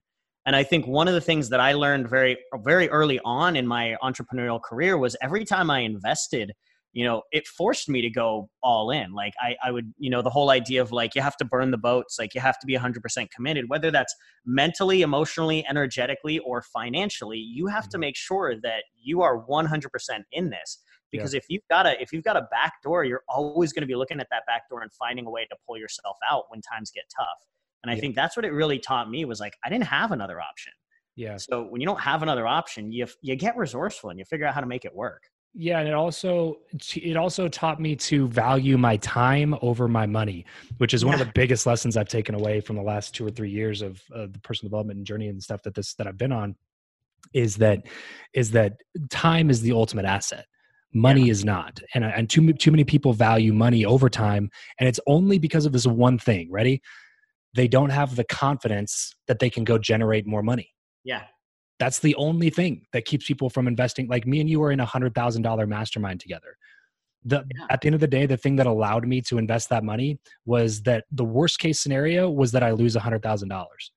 And 0.49 0.55
I 0.55 0.63
think 0.63 0.87
one 0.87 1.07
of 1.07 1.13
the 1.13 1.21
things 1.21 1.49
that 1.49 1.59
I 1.59 1.73
learned 1.73 2.09
very, 2.09 2.35
very 2.63 2.89
early 2.89 3.19
on 3.23 3.55
in 3.55 3.67
my 3.67 3.95
entrepreneurial 4.01 4.59
career 4.59 4.97
was 4.97 5.15
every 5.21 5.45
time 5.45 5.69
I 5.69 5.81
invested, 5.81 6.53
you 6.91 7.05
know, 7.05 7.21
it 7.31 7.45
forced 7.45 7.87
me 7.87 8.01
to 8.01 8.09
go 8.09 8.49
all 8.63 8.89
in. 8.89 9.13
Like 9.13 9.35
I, 9.39 9.55
I 9.63 9.69
would, 9.69 9.93
you 9.99 10.09
know, 10.09 10.23
the 10.23 10.31
whole 10.31 10.49
idea 10.49 10.81
of 10.81 10.91
like 10.91 11.13
you 11.13 11.21
have 11.21 11.37
to 11.37 11.45
burn 11.45 11.69
the 11.69 11.77
boats, 11.77 12.17
like 12.17 12.33
you 12.33 12.41
have 12.41 12.57
to 12.61 12.65
be 12.65 12.75
100% 12.75 13.29
committed, 13.29 13.65
whether 13.67 13.91
that's 13.91 14.15
mentally, 14.43 15.03
emotionally, 15.03 15.63
energetically, 15.69 16.39
or 16.39 16.63
financially. 16.63 17.37
You 17.37 17.67
have 17.67 17.83
to 17.83 17.97
mm-hmm. 17.97 17.99
make 17.99 18.17
sure 18.17 18.55
that 18.63 18.85
you 18.99 19.21
are 19.21 19.45
100% 19.45 19.83
in 20.31 20.49
this 20.49 20.79
because 21.11 21.35
yeah. 21.35 21.37
if 21.37 21.45
you've 21.49 21.67
got 21.69 21.85
a 21.85 22.01
if 22.01 22.11
you've 22.11 22.23
got 22.23 22.37
a 22.37 22.47
back 22.49 22.81
door, 22.81 23.03
you're 23.03 23.21
always 23.29 23.71
going 23.71 23.83
to 23.83 23.87
be 23.87 23.95
looking 23.95 24.19
at 24.19 24.25
that 24.31 24.47
back 24.47 24.67
door 24.67 24.81
and 24.81 24.91
finding 24.93 25.27
a 25.27 25.29
way 25.29 25.45
to 25.45 25.55
pull 25.67 25.77
yourself 25.77 26.17
out 26.27 26.45
when 26.49 26.59
times 26.61 26.89
get 26.89 27.03
tough. 27.15 27.37
And 27.83 27.91
I 27.91 27.95
yeah. 27.95 28.01
think 28.01 28.15
that's 28.15 28.35
what 28.35 28.45
it 28.45 28.51
really 28.51 28.79
taught 28.79 29.09
me 29.09 29.25
was 29.25 29.39
like 29.39 29.55
I 29.63 29.69
didn't 29.69 29.85
have 29.85 30.11
another 30.11 30.41
option. 30.41 30.73
Yeah. 31.15 31.37
So 31.37 31.63
when 31.63 31.81
you 31.81 31.87
don't 31.87 31.99
have 31.99 32.23
another 32.23 32.47
option, 32.47 32.91
you 32.91 33.07
you 33.21 33.35
get 33.35 33.57
resourceful 33.57 34.09
and 34.09 34.19
you 34.19 34.25
figure 34.25 34.45
out 34.45 34.53
how 34.53 34.61
to 34.61 34.67
make 34.67 34.85
it 34.85 34.95
work. 34.95 35.23
Yeah, 35.53 35.79
and 35.79 35.87
it 35.87 35.93
also 35.93 36.59
it 36.95 37.17
also 37.17 37.47
taught 37.47 37.81
me 37.81 37.95
to 37.95 38.27
value 38.27 38.77
my 38.77 38.97
time 38.97 39.55
over 39.61 39.87
my 39.87 40.05
money, 40.05 40.45
which 40.77 40.93
is 40.93 41.03
one 41.03 41.15
yeah. 41.15 41.21
of 41.21 41.27
the 41.27 41.33
biggest 41.33 41.65
lessons 41.65 41.97
I've 41.97 42.07
taken 42.07 42.35
away 42.35 42.61
from 42.61 42.75
the 42.75 42.83
last 42.83 43.15
two 43.15 43.25
or 43.25 43.31
three 43.31 43.49
years 43.49 43.81
of 43.81 44.01
uh, 44.15 44.27
the 44.31 44.39
personal 44.43 44.69
development 44.69 44.97
and 44.97 45.05
journey 45.05 45.27
and 45.27 45.41
stuff 45.41 45.63
that 45.63 45.73
this 45.73 45.95
that 45.95 46.07
I've 46.07 46.17
been 46.17 46.31
on. 46.31 46.55
Is 47.33 47.57
that 47.57 47.83
is 48.33 48.51
that 48.51 48.77
time 49.09 49.49
is 49.49 49.61
the 49.61 49.73
ultimate 49.73 50.05
asset 50.05 50.45
money 50.93 51.25
yeah. 51.25 51.31
is 51.31 51.45
not 51.45 51.79
and 51.93 52.03
and 52.03 52.29
too 52.29 52.51
too 52.53 52.71
many 52.71 52.83
people 52.83 53.13
value 53.13 53.53
money 53.53 53.85
over 53.85 54.09
time 54.09 54.49
and 54.79 54.89
it's 54.89 54.99
only 55.05 55.37
because 55.37 55.67
of 55.67 55.71
this 55.71 55.85
one 55.85 56.17
thing 56.17 56.51
ready 56.51 56.81
they 57.53 57.67
don't 57.67 57.89
have 57.89 58.15
the 58.15 58.23
confidence 58.23 59.15
that 59.27 59.39
they 59.39 59.49
can 59.49 59.63
go 59.63 59.77
generate 59.77 60.27
more 60.27 60.43
money. 60.43 60.69
Yeah. 61.03 61.23
That's 61.79 61.99
the 61.99 62.15
only 62.15 62.49
thing 62.49 62.85
that 62.93 63.05
keeps 63.05 63.25
people 63.25 63.49
from 63.49 63.67
investing. 63.67 64.07
Like 64.07 64.27
me 64.27 64.41
and 64.41 64.49
you 64.49 64.61
are 64.63 64.71
in 64.71 64.79
a 64.79 64.85
hundred 64.85 65.15
thousand 65.15 65.43
dollar 65.43 65.65
mastermind 65.65 66.19
together. 66.19 66.57
The, 67.25 67.45
yeah. 67.55 67.65
at 67.69 67.81
the 67.81 67.87
end 67.87 67.95
of 67.95 68.01
the 68.01 68.07
day, 68.07 68.25
the 68.25 68.37
thing 68.37 68.55
that 68.57 68.67
allowed 68.67 69.07
me 69.07 69.21
to 69.23 69.37
invest 69.37 69.69
that 69.69 69.83
money 69.83 70.19
was 70.45 70.81
that 70.83 71.05
the 71.11 71.25
worst 71.25 71.59
case 71.59 71.79
scenario 71.79 72.29
was 72.29 72.51
that 72.51 72.63
I 72.63 72.71
lose 72.71 72.95
a 72.95 72.99
hundred 72.99 73.23
thousand 73.23 73.49
dollars. 73.49 73.91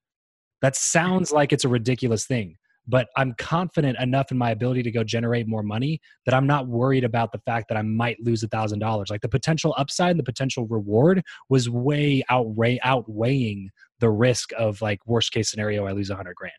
That 0.61 0.76
sounds 0.76 1.32
like 1.32 1.52
it's 1.52 1.64
a 1.64 1.68
ridiculous 1.68 2.25
thing, 2.25 2.56
but 2.87 3.09
I'm 3.17 3.35
confident 3.39 3.99
enough 4.01 4.31
in 4.31 4.39
my 4.39 4.51
ability 4.51 4.83
to 4.83 4.91
go 4.91 5.05
generate 5.05 5.47
more 5.47 5.62
money 5.62 6.01
that 6.27 6.35
I'm 6.35 6.47
not 6.47 6.67
worried 6.67 7.05
about 7.05 7.33
the 7.33 7.39
fact 7.39 7.69
that 7.69 7.79
I 7.79 7.83
might 7.83 8.19
lose 8.21 8.43
a 8.43 8.49
thousand 8.49 8.81
dollars. 8.81 9.11
Like 9.11 9.21
the 9.21 9.29
potential 9.29 9.75
upside 9.77 10.11
and 10.11 10.19
the 10.19 10.25
potential 10.25 10.67
reward 10.67 11.23
was 11.49 11.71
way 11.71 12.23
outweigh 12.29 12.81
outweighing 12.83 13.71
the 14.01 14.11
risk 14.11 14.51
of 14.59 14.81
like 14.83 14.99
worst 15.07 15.33
case 15.33 15.51
scenario 15.51 15.87
I 15.87 15.93
lose 15.93 16.11
a 16.11 16.17
hundred 16.17 16.35
grand. 16.35 16.53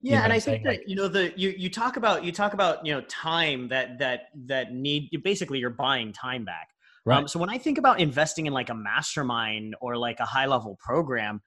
Yeah, 0.00 0.10
you 0.10 0.16
know 0.18 0.24
and 0.24 0.32
I 0.32 0.40
think 0.40 0.64
that 0.64 0.68
like, 0.68 0.82
you 0.86 0.96
know 0.96 1.08
the 1.08 1.32
you 1.36 1.54
you 1.56 1.70
talk 1.70 1.96
about 1.96 2.24
you 2.24 2.32
talk 2.32 2.52
about 2.52 2.84
you 2.86 2.94
know 2.94 3.00
time 3.02 3.68
that 3.68 3.98
that 3.98 4.28
that 4.46 4.72
need 4.72 5.08
you 5.10 5.18
basically 5.18 5.58
you're 5.58 5.70
buying 5.70 6.12
time 6.12 6.44
back. 6.44 6.68
Right. 7.06 7.18
Um, 7.18 7.28
so 7.28 7.38
when 7.38 7.50
I 7.50 7.58
think 7.58 7.76
about 7.76 8.00
investing 8.00 8.46
in 8.46 8.54
like 8.54 8.70
a 8.70 8.74
mastermind 8.74 9.74
or 9.80 9.96
like 9.96 10.20
a 10.20 10.24
high 10.24 10.46
level 10.46 10.78
program, 10.82 11.42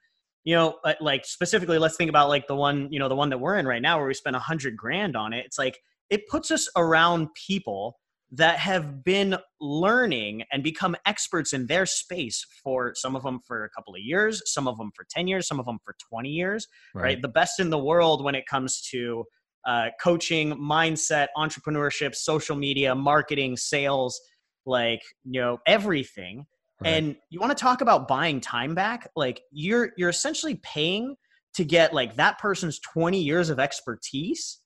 you 0.48 0.56
know, 0.56 0.78
uh, 0.86 0.94
like 1.02 1.26
specifically, 1.26 1.78
let's 1.78 1.98
think 1.98 2.08
about 2.08 2.30
like 2.30 2.48
the 2.48 2.56
one, 2.56 2.88
you 2.90 3.00
know, 3.00 3.10
the 3.10 3.16
one 3.16 3.30
that 3.32 3.38
we're 3.38 3.58
in 3.58 3.68
right 3.68 3.82
now 3.82 3.98
where 3.98 4.08
we 4.08 4.14
spent 4.14 4.34
a 4.34 4.40
hundred 4.40 4.78
grand 4.78 5.18
on 5.18 5.34
it. 5.34 5.46
It's 5.46 5.60
like, 5.60 5.78
it 6.10 6.26
puts 6.30 6.52
us 6.52 6.70
around 6.78 7.28
people 7.34 7.98
that 8.32 8.58
have 8.58 9.04
been 9.04 9.36
learning 9.60 10.44
and 10.54 10.64
become 10.64 10.96
experts 11.06 11.52
in 11.52 11.68
their 11.68 11.86
space 11.86 12.46
for 12.64 12.94
some 12.96 13.14
of 13.14 13.24
them 13.24 13.42
for 13.46 13.66
a 13.66 13.70
couple 13.72 13.94
of 13.94 14.00
years, 14.00 14.42
some 14.46 14.70
of 14.70 14.78
them 14.78 14.90
for 14.96 15.06
10 15.10 15.28
years, 15.28 15.50
some 15.50 15.60
of 15.60 15.66
them 15.66 15.80
for 15.84 15.94
20 16.10 16.30
years, 16.30 16.66
right? 16.96 17.04
right? 17.04 17.22
The 17.22 17.28
best 17.28 17.60
in 17.60 17.70
the 17.70 17.78
world 17.78 18.24
when 18.24 18.34
it 18.34 18.46
comes 18.46 18.80
to 18.92 19.26
uh, 19.66 19.88
coaching, 20.02 20.54
mindset, 20.54 21.28
entrepreneurship, 21.36 22.16
social 22.16 22.56
media, 22.56 22.96
marketing, 22.96 23.58
sales, 23.58 24.18
like, 24.66 25.02
you 25.26 25.42
know, 25.42 25.58
everything. 25.68 26.46
Right. 26.82 26.94
And 26.94 27.16
you 27.30 27.40
want 27.40 27.58
to 27.58 27.62
talk 27.62 27.82
about 27.82 28.08
buying 28.08 28.40
time 28.40 28.76
back? 28.76 29.10
Like 29.16 29.42
you're 29.52 29.92
you're 29.98 30.10
essentially 30.10 30.56
paying 30.56 31.16
to 31.56 31.66
get 31.66 31.94
like 31.94 32.16
that 32.18 32.38
person's 32.38 32.80
20 32.80 33.20
years 33.20 33.50
of 33.50 33.60
expertise 33.60 34.60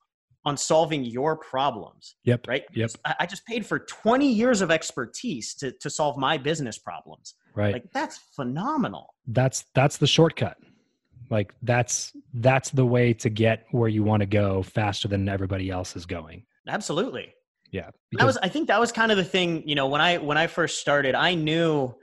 on 0.44 0.56
solving 0.56 1.04
your 1.04 1.36
problems. 1.36 2.16
Yep. 2.24 2.48
Right. 2.48 2.64
Yep. 2.74 2.90
I, 3.18 3.26
just 3.26 3.46
paid 3.46 3.64
for 3.64 3.78
20 3.78 4.30
years 4.30 4.60
of 4.60 4.70
expertise 4.70 5.54
to, 5.54 5.72
to 5.80 5.88
solve 5.88 6.16
my 6.18 6.36
business 6.36 6.78
problems. 6.78 7.34
Right. 7.54 7.72
Like 7.74 7.92
that's 7.92 8.18
phenomenal. 8.34 9.14
That's 9.26 9.64
that's 9.74 9.98
the 9.98 10.06
shortcut. 10.06 10.56
Like 11.30 11.54
that's 11.62 12.12
that's 12.34 12.70
the 12.70 12.84
way 12.84 13.14
to 13.14 13.30
get 13.30 13.64
where 13.70 13.88
you 13.88 14.02
want 14.02 14.20
to 14.20 14.26
go 14.26 14.62
faster 14.62 15.08
than 15.08 15.28
everybody 15.28 15.70
else 15.70 15.96
is 15.96 16.06
going. 16.06 16.44
Absolutely. 16.68 17.32
Yeah. 17.70 17.90
That 18.12 18.26
was 18.26 18.36
I 18.38 18.48
think 18.48 18.68
that 18.68 18.80
was 18.80 18.92
kind 18.92 19.10
of 19.10 19.16
the 19.16 19.24
thing, 19.24 19.66
you 19.66 19.74
know, 19.74 19.86
when 19.86 20.00
I 20.00 20.18
when 20.18 20.36
I 20.36 20.46
first 20.46 20.80
started, 20.80 21.14
I 21.14 21.34
knew 21.34 21.94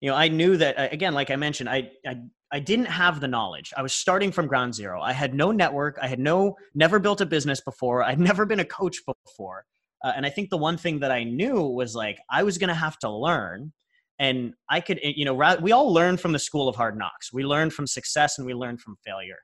you 0.00 0.10
know, 0.10 0.16
I 0.16 0.28
knew 0.28 0.56
that 0.56 0.78
uh, 0.78 0.88
again, 0.92 1.14
like 1.14 1.30
I 1.30 1.36
mentioned, 1.36 1.68
I, 1.68 1.90
I 2.06 2.16
I 2.50 2.60
didn't 2.60 2.86
have 2.86 3.20
the 3.20 3.28
knowledge. 3.28 3.72
I 3.76 3.82
was 3.82 3.92
starting 3.92 4.32
from 4.32 4.46
ground 4.46 4.74
zero. 4.74 5.02
I 5.02 5.12
had 5.12 5.34
no 5.34 5.52
network. 5.52 5.98
I 6.00 6.06
had 6.06 6.18
no 6.18 6.56
never 6.74 6.98
built 6.98 7.20
a 7.20 7.26
business 7.26 7.60
before. 7.60 8.02
I'd 8.02 8.20
never 8.20 8.46
been 8.46 8.60
a 8.60 8.64
coach 8.64 8.98
before. 9.06 9.64
Uh, 10.04 10.12
and 10.16 10.24
I 10.24 10.30
think 10.30 10.50
the 10.50 10.56
one 10.56 10.76
thing 10.76 11.00
that 11.00 11.10
I 11.10 11.24
knew 11.24 11.60
was 11.60 11.94
like 11.94 12.18
I 12.30 12.42
was 12.44 12.56
going 12.56 12.68
to 12.68 12.74
have 12.74 12.98
to 13.00 13.10
learn. 13.10 13.72
And 14.20 14.54
I 14.68 14.80
could, 14.80 14.98
you 15.02 15.24
know, 15.24 15.34
we 15.60 15.70
all 15.70 15.92
learn 15.92 16.16
from 16.16 16.32
the 16.32 16.38
school 16.40 16.68
of 16.68 16.74
hard 16.74 16.98
knocks. 16.98 17.32
We 17.32 17.44
learn 17.44 17.70
from 17.70 17.86
success 17.86 18.38
and 18.38 18.46
we 18.46 18.54
learn 18.54 18.76
from 18.76 18.96
failure. 19.04 19.38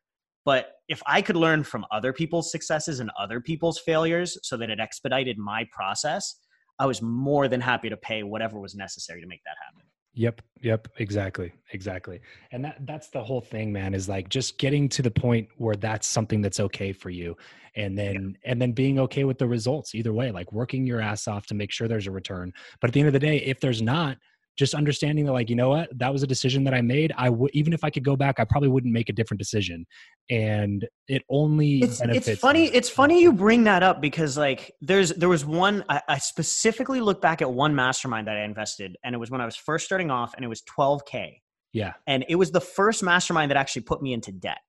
But 0.45 0.73
if 0.89 1.01
I 1.07 1.23
could 1.23 1.37
learn 1.37 1.63
from 1.63 1.87
other 1.93 2.13
people's 2.13 2.51
successes 2.51 3.01
and 3.01 3.11
other 3.19 3.41
people's 3.41 3.79
failures 3.79 4.37
so 4.43 4.57
that 4.57 4.71
it 4.71 4.81
expedited 4.81 5.39
my 5.39 5.67
process, 5.73 6.35
I 6.79 6.87
was 6.87 7.01
more 7.01 7.47
than 7.47 7.61
happy 7.61 7.89
to 7.89 7.97
pay 7.97 8.25
whatever 8.25 8.59
was 8.59 8.75
necessary 8.75 9.21
to 9.21 9.27
make 9.29 9.43
that 9.45 9.57
happen. 9.65 9.87
Yep, 10.15 10.43
yep, 10.61 10.89
exactly, 10.99 11.53
exactly. 11.73 12.21
And 12.53 12.65
that 12.65 12.87
that's 12.87 13.09
the 13.09 13.23
whole 13.23 13.41
thing, 13.41 13.73
man, 13.73 13.95
is 13.95 14.09
like 14.09 14.29
just 14.29 14.59
getting 14.59 14.89
to 14.91 15.03
the 15.03 15.11
point 15.11 15.49
where 15.57 15.77
that's 15.77 16.07
something 16.07 16.41
that's 16.41 16.61
okay 16.61 16.93
for 16.93 17.11
you 17.11 17.37
and 17.77 17.99
then 17.99 18.37
yeah. 18.45 18.53
and 18.53 18.63
then 18.63 18.73
being 18.73 18.99
okay 19.01 19.25
with 19.25 19.39
the 19.39 19.47
results 19.47 19.95
either 19.95 20.13
way, 20.13 20.31
like 20.31 20.53
working 20.53 20.87
your 20.87 21.01
ass 21.01 21.27
off 21.27 21.47
to 21.47 21.55
make 21.55 21.71
sure 21.71 21.89
there's 21.89 22.07
a 22.07 22.11
return. 22.11 22.53
But 22.81 22.91
at 22.91 22.95
the 22.95 23.01
end 23.01 23.09
of 23.09 23.13
the 23.13 23.19
day, 23.19 23.39
if 23.39 23.61
there's 23.61 23.83
not, 23.83 24.19
just 24.57 24.75
understanding 24.75 25.25
that 25.27 25.33
like 25.33 25.51
you 25.51 25.57
know 25.57 25.71
what? 25.71 25.89
That 25.99 26.13
was 26.13 26.23
a 26.23 26.27
decision 26.27 26.65
that 26.65 26.75
i 26.75 26.81
made. 26.81 27.13
I 27.17 27.31
would 27.31 27.51
even 27.55 27.73
if 27.73 27.85
i 27.85 27.91
could 27.91 28.05
go 28.05 28.17
back 28.17 28.39
i 28.39 28.45
probably 28.45 28.69
wouldn't 28.69 28.93
make 28.93 29.09
a 29.09 29.13
different 29.13 29.39
decision. 29.39 29.87
And 30.31 30.87
it 31.09 31.23
only 31.29 31.81
it's, 31.81 32.01
it's 32.01 32.41
funny 32.41 32.67
it's 32.67 32.89
funny 32.89 33.23
you 33.23 33.33
bring 33.33 33.65
that 33.65 33.83
up 33.83 34.01
because 34.01 34.39
like 34.39 34.73
there's 34.81 35.11
there 35.11 35.29
was 35.29 35.45
one 35.45 35.85
I, 35.89 36.01
I, 36.09 36.19
specifically 36.19 37.01
look 37.01 37.21
back 37.21 37.43
at 37.43 37.53
one 37.53 37.75
mastermind 37.75 38.27
that 38.29 38.37
i 38.37 38.45
invested 38.45 38.97
and 39.05 39.15
it 39.15 39.19
was 39.19 39.31
when 39.31 39.43
i 39.43 39.45
was 39.45 39.55
first 39.55 39.85
starting 39.85 40.11
off 40.11 40.33
and 40.35 40.45
it 40.45 40.49
was 40.49 40.63
12k 40.63 41.35
yeah. 41.75 41.95
And 42.07 42.25
it 42.29 42.37
was 42.37 42.53
the 42.53 42.61
first 42.61 43.03
mastermind 43.03 43.51
that 43.51 43.59
actually 43.59 43.83
put 43.83 44.01
me 44.01 44.15
into 44.15 44.33
debt. 44.33 44.61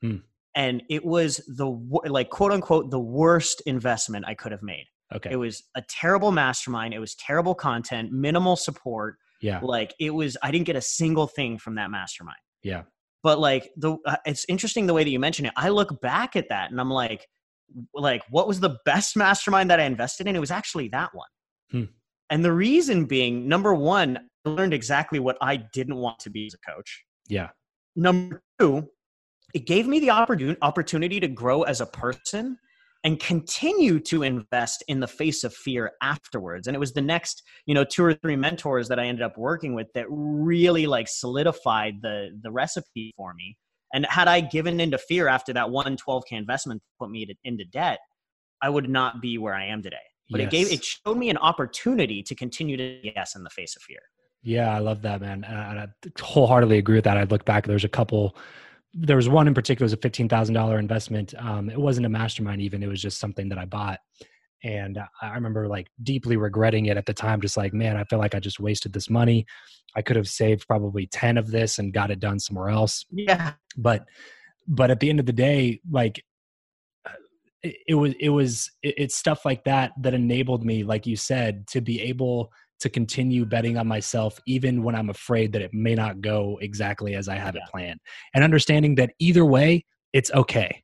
Hmm. 0.00 0.16
and 0.56 0.82
it 0.90 1.04
was 1.04 1.36
the 1.46 1.64
like 2.08 2.28
quote 2.28 2.50
unquote 2.50 2.90
the 2.90 2.98
worst 2.98 3.62
investment 3.66 4.24
i 4.26 4.34
could 4.34 4.50
have 4.50 4.62
made. 4.62 4.86
Okay. 5.14 5.30
It 5.30 5.36
was 5.36 5.62
a 5.76 5.82
terrible 5.88 6.32
mastermind. 6.32 6.92
It 6.92 6.98
was 6.98 7.14
terrible 7.14 7.54
content 7.54 8.10
minimal 8.10 8.56
support 8.56 9.16
yeah. 9.42 9.60
Like 9.62 9.94
it 10.00 10.10
was, 10.10 10.36
I 10.42 10.50
didn't 10.50 10.66
get 10.66 10.76
a 10.76 10.80
single 10.80 11.26
thing 11.26 11.58
from 11.58 11.74
that 11.74 11.90
mastermind. 11.90 12.38
Yeah. 12.62 12.82
But 13.22 13.38
like 13.38 13.70
the, 13.76 13.96
uh, 14.06 14.16
it's 14.24 14.46
interesting 14.48 14.86
the 14.86 14.94
way 14.94 15.04
that 15.04 15.10
you 15.10 15.20
mention 15.20 15.46
it. 15.46 15.52
I 15.56 15.68
look 15.68 16.00
back 16.00 16.36
at 16.36 16.48
that 16.48 16.70
and 16.70 16.80
I'm 16.80 16.90
like, 16.90 17.26
like 17.94 18.22
what 18.30 18.48
was 18.48 18.60
the 18.60 18.78
best 18.84 19.16
mastermind 19.16 19.70
that 19.70 19.80
I 19.80 19.84
invested 19.84 20.26
in? 20.26 20.36
It 20.36 20.40
was 20.40 20.50
actually 20.50 20.88
that 20.88 21.10
one. 21.12 21.28
Hmm. 21.70 21.84
And 22.30 22.44
the 22.44 22.52
reason 22.52 23.04
being, 23.04 23.46
number 23.46 23.74
one, 23.74 24.18
I 24.46 24.48
learned 24.48 24.72
exactly 24.72 25.18
what 25.18 25.36
I 25.40 25.56
didn't 25.56 25.96
want 25.96 26.18
to 26.20 26.30
be 26.30 26.46
as 26.46 26.54
a 26.54 26.70
coach. 26.70 27.04
Yeah. 27.28 27.50
Number 27.94 28.42
two, 28.58 28.88
it 29.52 29.66
gave 29.66 29.86
me 29.86 30.00
the 30.00 30.10
opportunity 30.10 31.20
to 31.20 31.28
grow 31.28 31.62
as 31.62 31.80
a 31.80 31.86
person 31.86 32.58
and 33.04 33.18
continue 33.18 33.98
to 33.98 34.22
invest 34.22 34.84
in 34.86 35.00
the 35.00 35.06
face 35.06 35.44
of 35.44 35.52
fear 35.52 35.92
afterwards. 36.02 36.66
And 36.66 36.76
it 36.76 36.78
was 36.78 36.92
the 36.92 37.02
next 37.02 37.42
you 37.66 37.74
know 37.74 37.84
two 37.84 38.04
or 38.04 38.14
three 38.14 38.36
mentors 38.36 38.88
that 38.88 38.98
i 38.98 39.04
ended 39.04 39.22
up 39.22 39.36
working 39.36 39.74
with 39.74 39.88
that 39.94 40.06
really 40.08 40.86
like 40.86 41.08
solidified 41.08 41.94
the 42.02 42.30
the 42.42 42.50
recipe 42.50 43.12
for 43.16 43.34
me. 43.34 43.56
And 43.92 44.06
had 44.06 44.28
i 44.28 44.40
given 44.40 44.80
into 44.80 44.98
fear 44.98 45.28
after 45.28 45.52
that 45.52 45.70
one 45.70 45.96
12k 45.96 46.32
investment 46.32 46.82
put 46.98 47.10
me 47.10 47.26
to, 47.26 47.34
into 47.44 47.64
debt 47.64 47.98
i 48.60 48.68
would 48.68 48.88
not 48.88 49.20
be 49.20 49.38
where 49.38 49.54
i 49.54 49.64
am 49.64 49.82
today. 49.82 49.96
But 50.30 50.40
yes. 50.40 50.46
it 50.46 50.50
gave 50.50 50.72
it 50.72 50.84
showed 50.84 51.18
me 51.18 51.30
an 51.30 51.38
opportunity 51.38 52.22
to 52.22 52.34
continue 52.34 52.76
to 52.76 52.98
yes 53.02 53.34
in 53.34 53.42
the 53.42 53.50
face 53.50 53.76
of 53.76 53.82
fear. 53.82 54.00
Yeah 54.42 54.74
i 54.74 54.78
love 54.78 55.02
that 55.02 55.20
man. 55.20 55.44
And 55.44 55.80
i 55.80 55.88
wholeheartedly 56.20 56.78
agree 56.78 56.96
with 56.96 57.04
that. 57.04 57.16
I 57.16 57.24
look 57.24 57.44
back 57.44 57.66
there's 57.66 57.84
a 57.84 57.88
couple 57.88 58.36
there 58.94 59.16
was 59.16 59.28
one 59.28 59.48
in 59.48 59.54
particular 59.54 59.84
was 59.84 59.92
a 59.92 59.98
fifteen 59.98 60.28
thousand 60.28 60.54
dollar 60.54 60.78
investment. 60.78 61.34
Um, 61.38 61.70
it 61.70 61.78
wasn't 61.78 62.06
a 62.06 62.10
mastermind 62.10 62.60
even; 62.62 62.82
it 62.82 62.88
was 62.88 63.00
just 63.00 63.18
something 63.18 63.48
that 63.48 63.58
I 63.58 63.64
bought, 63.64 64.00
and 64.62 64.98
I 65.20 65.34
remember 65.34 65.68
like 65.68 65.88
deeply 66.02 66.36
regretting 66.36 66.86
it 66.86 66.96
at 66.96 67.06
the 67.06 67.14
time. 67.14 67.40
Just 67.40 67.56
like, 67.56 67.72
man, 67.72 67.96
I 67.96 68.04
feel 68.04 68.18
like 68.18 68.34
I 68.34 68.40
just 68.40 68.60
wasted 68.60 68.92
this 68.92 69.08
money. 69.08 69.46
I 69.94 70.02
could 70.02 70.16
have 70.16 70.28
saved 70.28 70.66
probably 70.66 71.06
ten 71.06 71.38
of 71.38 71.50
this 71.50 71.78
and 71.78 71.92
got 71.92 72.10
it 72.10 72.20
done 72.20 72.38
somewhere 72.38 72.68
else. 72.68 73.04
Yeah, 73.10 73.52
but 73.76 74.04
but 74.68 74.90
at 74.90 75.00
the 75.00 75.10
end 75.10 75.20
of 75.20 75.26
the 75.26 75.32
day, 75.32 75.80
like 75.90 76.24
it, 77.62 77.76
it 77.88 77.94
was 77.94 78.14
it 78.20 78.28
was 78.28 78.70
it, 78.82 78.94
it's 78.98 79.16
stuff 79.16 79.44
like 79.44 79.64
that 79.64 79.92
that 80.00 80.14
enabled 80.14 80.64
me, 80.64 80.84
like 80.84 81.06
you 81.06 81.16
said, 81.16 81.66
to 81.68 81.80
be 81.80 82.00
able 82.02 82.52
to 82.80 82.88
continue 82.88 83.44
betting 83.44 83.78
on 83.78 83.86
myself 83.86 84.40
even 84.46 84.82
when 84.82 84.94
I'm 84.94 85.10
afraid 85.10 85.52
that 85.52 85.62
it 85.62 85.72
may 85.72 85.94
not 85.94 86.20
go 86.20 86.58
exactly 86.60 87.14
as 87.14 87.28
I 87.28 87.36
have 87.36 87.54
yeah. 87.54 87.62
it 87.62 87.70
planned. 87.70 88.00
And 88.34 88.42
understanding 88.42 88.96
that 88.96 89.12
either 89.18 89.44
way, 89.44 89.84
it's 90.12 90.30
okay. 90.32 90.82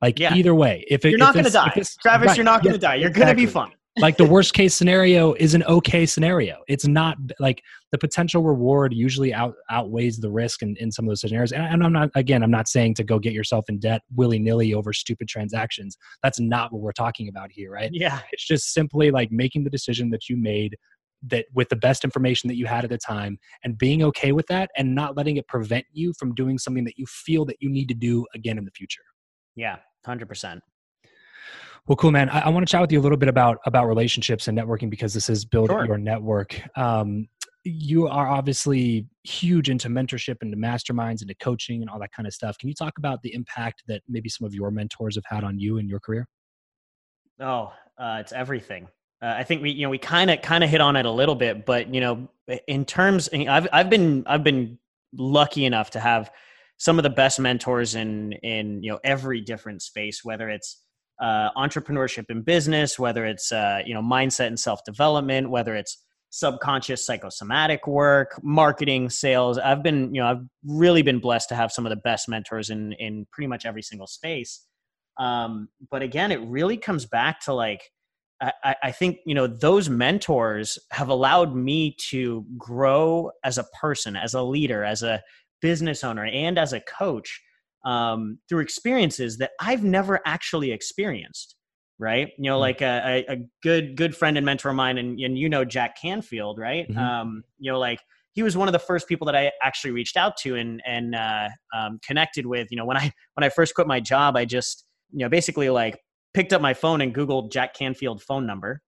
Like 0.00 0.18
yeah. 0.18 0.34
either 0.34 0.54
way, 0.54 0.84
if 0.88 1.04
it, 1.04 1.10
you're 1.10 1.18
not 1.18 1.34
going 1.34 1.46
to 1.46 1.50
die, 1.50 1.70
Travis, 2.00 2.28
right, 2.28 2.36
you're 2.36 2.44
not 2.44 2.62
going 2.62 2.74
to 2.74 2.80
yeah, 2.80 2.90
die. 2.90 2.94
You're 2.96 3.08
exactly. 3.08 3.34
going 3.34 3.36
to 3.36 3.46
be 3.46 3.52
fine 3.52 3.72
like 3.98 4.16
the 4.16 4.24
worst 4.24 4.54
case 4.54 4.74
scenario 4.74 5.34
is 5.34 5.54
an 5.54 5.62
okay 5.64 6.06
scenario. 6.06 6.62
It's 6.68 6.86
not 6.86 7.16
like 7.38 7.62
the 7.90 7.98
potential 7.98 8.42
reward 8.42 8.94
usually 8.94 9.34
out, 9.34 9.54
outweighs 9.70 10.18
the 10.18 10.30
risk 10.30 10.62
in, 10.62 10.76
in 10.78 10.90
some 10.90 11.04
of 11.04 11.10
those 11.10 11.20
scenarios. 11.20 11.52
And, 11.52 11.62
and 11.62 11.84
I'm 11.84 11.92
not, 11.92 12.10
again, 12.14 12.42
I'm 12.42 12.50
not 12.50 12.68
saying 12.68 12.94
to 12.94 13.04
go 13.04 13.18
get 13.18 13.32
yourself 13.32 13.66
in 13.68 13.78
debt 13.78 14.02
willy 14.14 14.38
nilly 14.38 14.72
over 14.74 14.92
stupid 14.92 15.28
transactions. 15.28 15.96
That's 16.22 16.40
not 16.40 16.72
what 16.72 16.80
we're 16.80 16.92
talking 16.92 17.28
about 17.28 17.50
here, 17.52 17.70
right? 17.70 17.90
Yeah. 17.92 18.20
It's 18.32 18.46
just 18.46 18.72
simply 18.72 19.10
like 19.10 19.30
making 19.30 19.64
the 19.64 19.70
decision 19.70 20.10
that 20.10 20.28
you 20.28 20.36
made 20.36 20.76
that 21.24 21.46
with 21.54 21.68
the 21.68 21.76
best 21.76 22.04
information 22.04 22.48
that 22.48 22.56
you 22.56 22.66
had 22.66 22.84
at 22.84 22.90
the 22.90 22.98
time 22.98 23.38
and 23.64 23.78
being 23.78 24.02
okay 24.02 24.32
with 24.32 24.46
that 24.48 24.70
and 24.76 24.94
not 24.94 25.16
letting 25.16 25.36
it 25.36 25.46
prevent 25.48 25.86
you 25.92 26.12
from 26.18 26.34
doing 26.34 26.58
something 26.58 26.84
that 26.84 26.98
you 26.98 27.06
feel 27.06 27.44
that 27.44 27.56
you 27.60 27.70
need 27.70 27.88
to 27.88 27.94
do 27.94 28.26
again 28.34 28.58
in 28.58 28.64
the 28.64 28.70
future. 28.70 29.02
Yeah, 29.54 29.76
100%. 30.06 30.60
Well, 31.86 31.96
cool, 31.96 32.12
man. 32.12 32.28
I, 32.28 32.40
I 32.40 32.48
want 32.48 32.66
to 32.66 32.70
chat 32.70 32.80
with 32.80 32.92
you 32.92 33.00
a 33.00 33.02
little 33.02 33.18
bit 33.18 33.28
about 33.28 33.58
about 33.66 33.86
relationships 33.86 34.46
and 34.46 34.56
networking 34.56 34.88
because 34.88 35.14
this 35.14 35.28
is 35.28 35.44
build 35.44 35.68
sure. 35.68 35.84
your 35.84 35.98
network. 35.98 36.60
Um, 36.78 37.28
you 37.64 38.08
are 38.08 38.28
obviously 38.28 39.06
huge 39.24 39.68
into 39.68 39.88
mentorship 39.88 40.42
into 40.42 40.56
masterminds 40.56 41.22
into 41.22 41.34
coaching 41.36 41.80
and 41.80 41.90
all 41.90 41.98
that 41.98 42.12
kind 42.12 42.26
of 42.26 42.34
stuff. 42.34 42.56
Can 42.58 42.68
you 42.68 42.74
talk 42.74 42.98
about 42.98 43.22
the 43.22 43.34
impact 43.34 43.82
that 43.88 44.02
maybe 44.08 44.28
some 44.28 44.46
of 44.46 44.54
your 44.54 44.70
mentors 44.70 45.16
have 45.16 45.24
had 45.26 45.44
on 45.44 45.58
you 45.58 45.78
in 45.78 45.88
your 45.88 46.00
career? 46.00 46.28
Oh, 47.40 47.72
uh, 47.98 48.18
it's 48.20 48.32
everything. 48.32 48.88
Uh, 49.22 49.34
I 49.38 49.44
think 49.44 49.62
we, 49.62 49.70
you 49.70 49.84
know, 49.84 49.90
we 49.90 49.98
kind 49.98 50.30
of 50.30 50.42
kind 50.42 50.64
of 50.64 50.70
hit 50.70 50.80
on 50.80 50.96
it 50.96 51.06
a 51.06 51.10
little 51.10 51.36
bit, 51.36 51.64
but 51.64 51.94
you 51.94 52.00
know, 52.00 52.28
in 52.66 52.84
terms, 52.84 53.28
I've 53.32 53.68
I've 53.72 53.88
been 53.88 54.24
I've 54.26 54.42
been 54.42 54.78
lucky 55.12 55.64
enough 55.64 55.90
to 55.90 56.00
have 56.00 56.30
some 56.78 56.98
of 56.98 57.04
the 57.04 57.10
best 57.10 57.38
mentors 57.38 57.94
in 57.94 58.32
in 58.42 58.82
you 58.82 58.90
know 58.90 58.98
every 59.04 59.40
different 59.40 59.82
space, 59.82 60.24
whether 60.24 60.48
it's 60.48 60.82
uh, 61.20 61.50
entrepreneurship 61.56 62.24
and 62.30 62.44
business, 62.44 62.98
whether 62.98 63.24
it's 63.24 63.52
uh, 63.52 63.82
you 63.86 63.94
know 63.94 64.02
mindset 64.02 64.48
and 64.48 64.58
self 64.58 64.84
development, 64.84 65.50
whether 65.50 65.76
it's 65.76 65.98
subconscious 66.30 67.06
psychosomatic 67.06 67.86
work, 67.86 68.40
marketing, 68.42 69.08
sales. 69.08 69.56
I've 69.56 69.84
been 69.84 70.12
you 70.12 70.20
know 70.20 70.28
I've 70.28 70.42
really 70.66 71.02
been 71.02 71.20
blessed 71.20 71.48
to 71.50 71.54
have 71.54 71.70
some 71.70 71.86
of 71.86 71.90
the 71.90 71.96
best 71.96 72.28
mentors 72.28 72.70
in 72.70 72.92
in 72.94 73.26
pretty 73.30 73.46
much 73.46 73.64
every 73.64 73.82
single 73.82 74.08
space. 74.08 74.66
Um, 75.20 75.68
but 75.90 76.02
again, 76.02 76.32
it 76.32 76.40
really 76.40 76.76
comes 76.76 77.06
back 77.06 77.38
to 77.42 77.52
like 77.52 77.82
I, 78.42 78.76
I 78.82 78.90
think 78.92 79.18
you 79.24 79.34
know 79.34 79.46
those 79.46 79.88
mentors 79.88 80.78
have 80.90 81.08
allowed 81.08 81.54
me 81.54 81.96
to 82.10 82.44
grow 82.58 83.30
as 83.44 83.58
a 83.58 83.64
person, 83.80 84.16
as 84.16 84.34
a 84.34 84.42
leader, 84.42 84.84
as 84.84 85.02
a 85.02 85.22
business 85.60 86.02
owner, 86.02 86.26
and 86.26 86.58
as 86.58 86.72
a 86.72 86.80
coach 86.80 87.40
um, 87.84 88.38
through 88.48 88.60
experiences 88.60 89.38
that 89.38 89.52
I've 89.60 89.84
never 89.84 90.20
actually 90.26 90.72
experienced. 90.72 91.56
Right, 91.98 92.30
you 92.36 92.50
know, 92.50 92.54
mm-hmm. 92.54 92.60
like 92.62 92.82
a, 92.82 93.24
a, 93.28 93.36
good 93.62 93.96
good 93.96 94.16
friend 94.16 94.36
and 94.36 94.44
mentor 94.44 94.70
of 94.70 94.74
mine, 94.74 94.98
and, 94.98 95.20
and 95.20 95.38
you 95.38 95.48
know 95.48 95.64
Jack 95.64 96.00
Canfield, 96.00 96.58
right? 96.58 96.88
Mm-hmm. 96.88 96.98
Um, 96.98 97.44
you 97.58 97.70
know, 97.70 97.78
like 97.78 98.00
he 98.32 98.42
was 98.42 98.56
one 98.56 98.66
of 98.66 98.72
the 98.72 98.78
first 98.80 99.06
people 99.06 99.26
that 99.26 99.36
I 99.36 99.52
actually 99.62 99.92
reached 99.92 100.16
out 100.16 100.36
to 100.38 100.56
and 100.56 100.82
and 100.84 101.14
uh, 101.14 101.48
um, 101.72 102.00
connected 102.04 102.46
with. 102.46 102.68
You 102.70 102.76
know, 102.78 102.86
when 102.86 102.96
I 102.96 103.12
when 103.34 103.44
I 103.44 103.50
first 103.50 103.74
quit 103.74 103.86
my 103.86 104.00
job, 104.00 104.36
I 104.36 104.44
just 104.44 104.84
you 105.12 105.20
know 105.20 105.28
basically 105.28 105.70
like 105.70 105.96
picked 106.34 106.52
up 106.52 106.60
my 106.60 106.74
phone 106.74 107.00
and 107.00 107.14
googled 107.14 107.52
Jack 107.52 107.74
Canfield 107.74 108.22
phone 108.22 108.46
number 108.46 108.82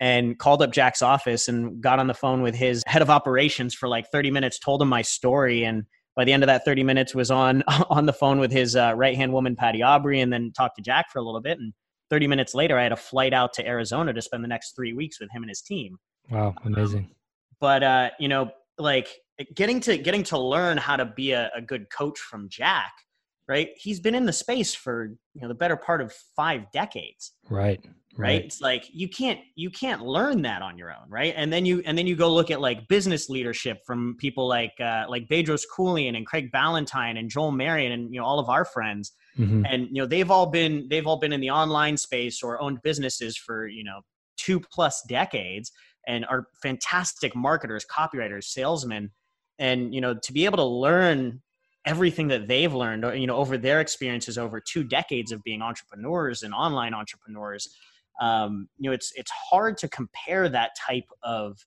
and 0.00 0.38
called 0.38 0.62
up 0.62 0.72
Jack's 0.72 1.02
office 1.02 1.48
and 1.48 1.80
got 1.80 1.98
on 1.98 2.06
the 2.06 2.14
phone 2.14 2.42
with 2.42 2.54
his 2.54 2.82
head 2.86 3.02
of 3.02 3.10
operations 3.10 3.74
for 3.74 3.88
like 3.88 4.10
30 4.10 4.30
minutes, 4.30 4.58
told 4.58 4.82
him 4.82 4.88
my 4.88 5.02
story. 5.02 5.64
And 5.64 5.84
by 6.14 6.24
the 6.24 6.32
end 6.32 6.42
of 6.42 6.48
that 6.48 6.64
30 6.64 6.82
minutes 6.82 7.14
was 7.14 7.30
on 7.30 7.62
on 7.90 8.06
the 8.06 8.12
phone 8.12 8.38
with 8.38 8.52
his 8.52 8.76
uh, 8.76 8.92
right 8.94 9.16
hand 9.16 9.32
woman 9.32 9.56
patty 9.56 9.80
aubery 9.80 10.22
and 10.22 10.32
then 10.32 10.52
talked 10.52 10.76
to 10.76 10.82
jack 10.82 11.06
for 11.12 11.18
a 11.18 11.22
little 11.22 11.40
bit. 11.40 11.58
And 11.58 11.72
30 12.08 12.28
minutes 12.28 12.54
later 12.54 12.78
i 12.78 12.84
had 12.84 12.92
a 12.92 12.96
flight 12.96 13.32
out 13.32 13.52
to 13.54 13.66
arizona 13.66 14.12
to 14.12 14.22
spend 14.22 14.44
the 14.44 14.48
next 14.48 14.76
three 14.76 14.92
weeks 14.92 15.18
with 15.18 15.30
him 15.32 15.42
and 15.42 15.50
his 15.50 15.60
team. 15.60 15.96
Wow 16.30 16.54
amazing. 16.64 17.04
Um, 17.04 17.10
but 17.60 17.82
uh, 17.82 18.10
you 18.18 18.28
know 18.28 18.50
like 18.78 19.08
getting 19.54 19.80
to 19.80 19.96
getting 19.96 20.22
to 20.24 20.38
learn 20.38 20.76
how 20.76 20.96
to 20.96 21.04
be 21.04 21.32
a, 21.32 21.50
a 21.54 21.60
good 21.60 21.90
coach 21.90 22.18
from 22.18 22.48
jack 22.48 22.92
right 23.48 23.70
he's 23.76 24.00
been 24.00 24.14
in 24.14 24.26
the 24.26 24.32
space 24.32 24.74
for 24.74 25.16
you 25.34 25.40
know 25.40 25.48
the 25.48 25.54
better 25.54 25.76
part 25.76 26.00
of 26.00 26.12
five 26.34 26.70
decades 26.72 27.32
right 27.48 27.80
right? 28.16 28.28
right? 28.28 28.44
it's 28.44 28.60
like 28.60 28.84
you 28.92 29.08
can't 29.08 29.40
you 29.54 29.70
can't 29.70 30.02
learn 30.02 30.42
that 30.42 30.62
on 30.62 30.76
your 30.78 30.90
own 30.90 31.08
right 31.08 31.34
and 31.36 31.52
then 31.52 31.64
you 31.64 31.82
and 31.86 31.96
then 31.96 32.06
you 32.06 32.16
go 32.16 32.32
look 32.32 32.50
at 32.50 32.60
like 32.60 32.86
business 32.88 33.28
leadership 33.28 33.78
from 33.86 34.16
people 34.18 34.46
like 34.48 34.72
uh, 34.80 35.04
like 35.08 35.28
bedros 35.28 35.64
keuilian 35.76 36.16
and 36.16 36.26
craig 36.26 36.50
ballantyne 36.50 37.16
and 37.16 37.30
joel 37.30 37.52
marion 37.52 37.92
and 37.92 38.12
you 38.12 38.20
know 38.20 38.26
all 38.26 38.38
of 38.38 38.48
our 38.48 38.64
friends 38.64 39.12
mm-hmm. 39.38 39.64
and 39.66 39.88
you 39.88 40.02
know 40.02 40.06
they've 40.06 40.30
all 40.30 40.46
been 40.46 40.86
they've 40.88 41.06
all 41.06 41.18
been 41.18 41.32
in 41.32 41.40
the 41.40 41.50
online 41.50 41.96
space 41.96 42.42
or 42.42 42.60
owned 42.60 42.82
businesses 42.82 43.36
for 43.36 43.66
you 43.66 43.84
know 43.84 44.00
two 44.36 44.60
plus 44.60 45.02
decades 45.08 45.72
and 46.06 46.24
are 46.26 46.46
fantastic 46.62 47.34
marketers 47.34 47.84
copywriters 47.90 48.44
salesmen 48.44 49.10
and 49.58 49.94
you 49.94 50.00
know 50.00 50.14
to 50.14 50.32
be 50.32 50.44
able 50.44 50.58
to 50.58 50.64
learn 50.64 51.40
everything 51.86 52.28
that 52.28 52.48
they've 52.48 52.74
learned 52.74 53.04
you 53.18 53.26
know 53.26 53.36
over 53.36 53.56
their 53.56 53.80
experiences 53.80 54.36
over 54.36 54.60
two 54.60 54.84
decades 54.84 55.32
of 55.32 55.42
being 55.44 55.62
entrepreneurs 55.62 56.42
and 56.42 56.52
online 56.52 56.92
entrepreneurs 56.92 57.68
um, 58.20 58.68
you 58.78 58.90
know 58.90 58.94
it's 58.94 59.12
it's 59.14 59.30
hard 59.30 59.78
to 59.78 59.88
compare 59.88 60.48
that 60.48 60.72
type 60.76 61.08
of 61.22 61.58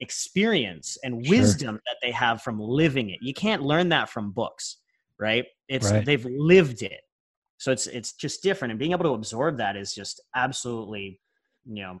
experience 0.00 0.96
and 1.02 1.26
wisdom 1.28 1.74
sure. 1.74 1.82
that 1.86 1.96
they 2.02 2.10
have 2.10 2.42
from 2.42 2.60
living 2.60 3.10
it 3.10 3.18
you 3.20 3.34
can't 3.34 3.62
learn 3.62 3.88
that 3.88 4.08
from 4.08 4.30
books 4.30 4.76
right 5.18 5.46
it's 5.68 5.90
right. 5.90 6.04
they've 6.04 6.26
lived 6.26 6.82
it 6.82 7.00
so 7.58 7.72
it's 7.72 7.86
it's 7.86 8.12
just 8.12 8.42
different 8.42 8.70
and 8.70 8.78
being 8.78 8.92
able 8.92 9.04
to 9.04 9.14
absorb 9.14 9.56
that 9.56 9.74
is 9.74 9.94
just 9.94 10.20
absolutely 10.34 11.18
you 11.64 11.82
know 11.82 12.00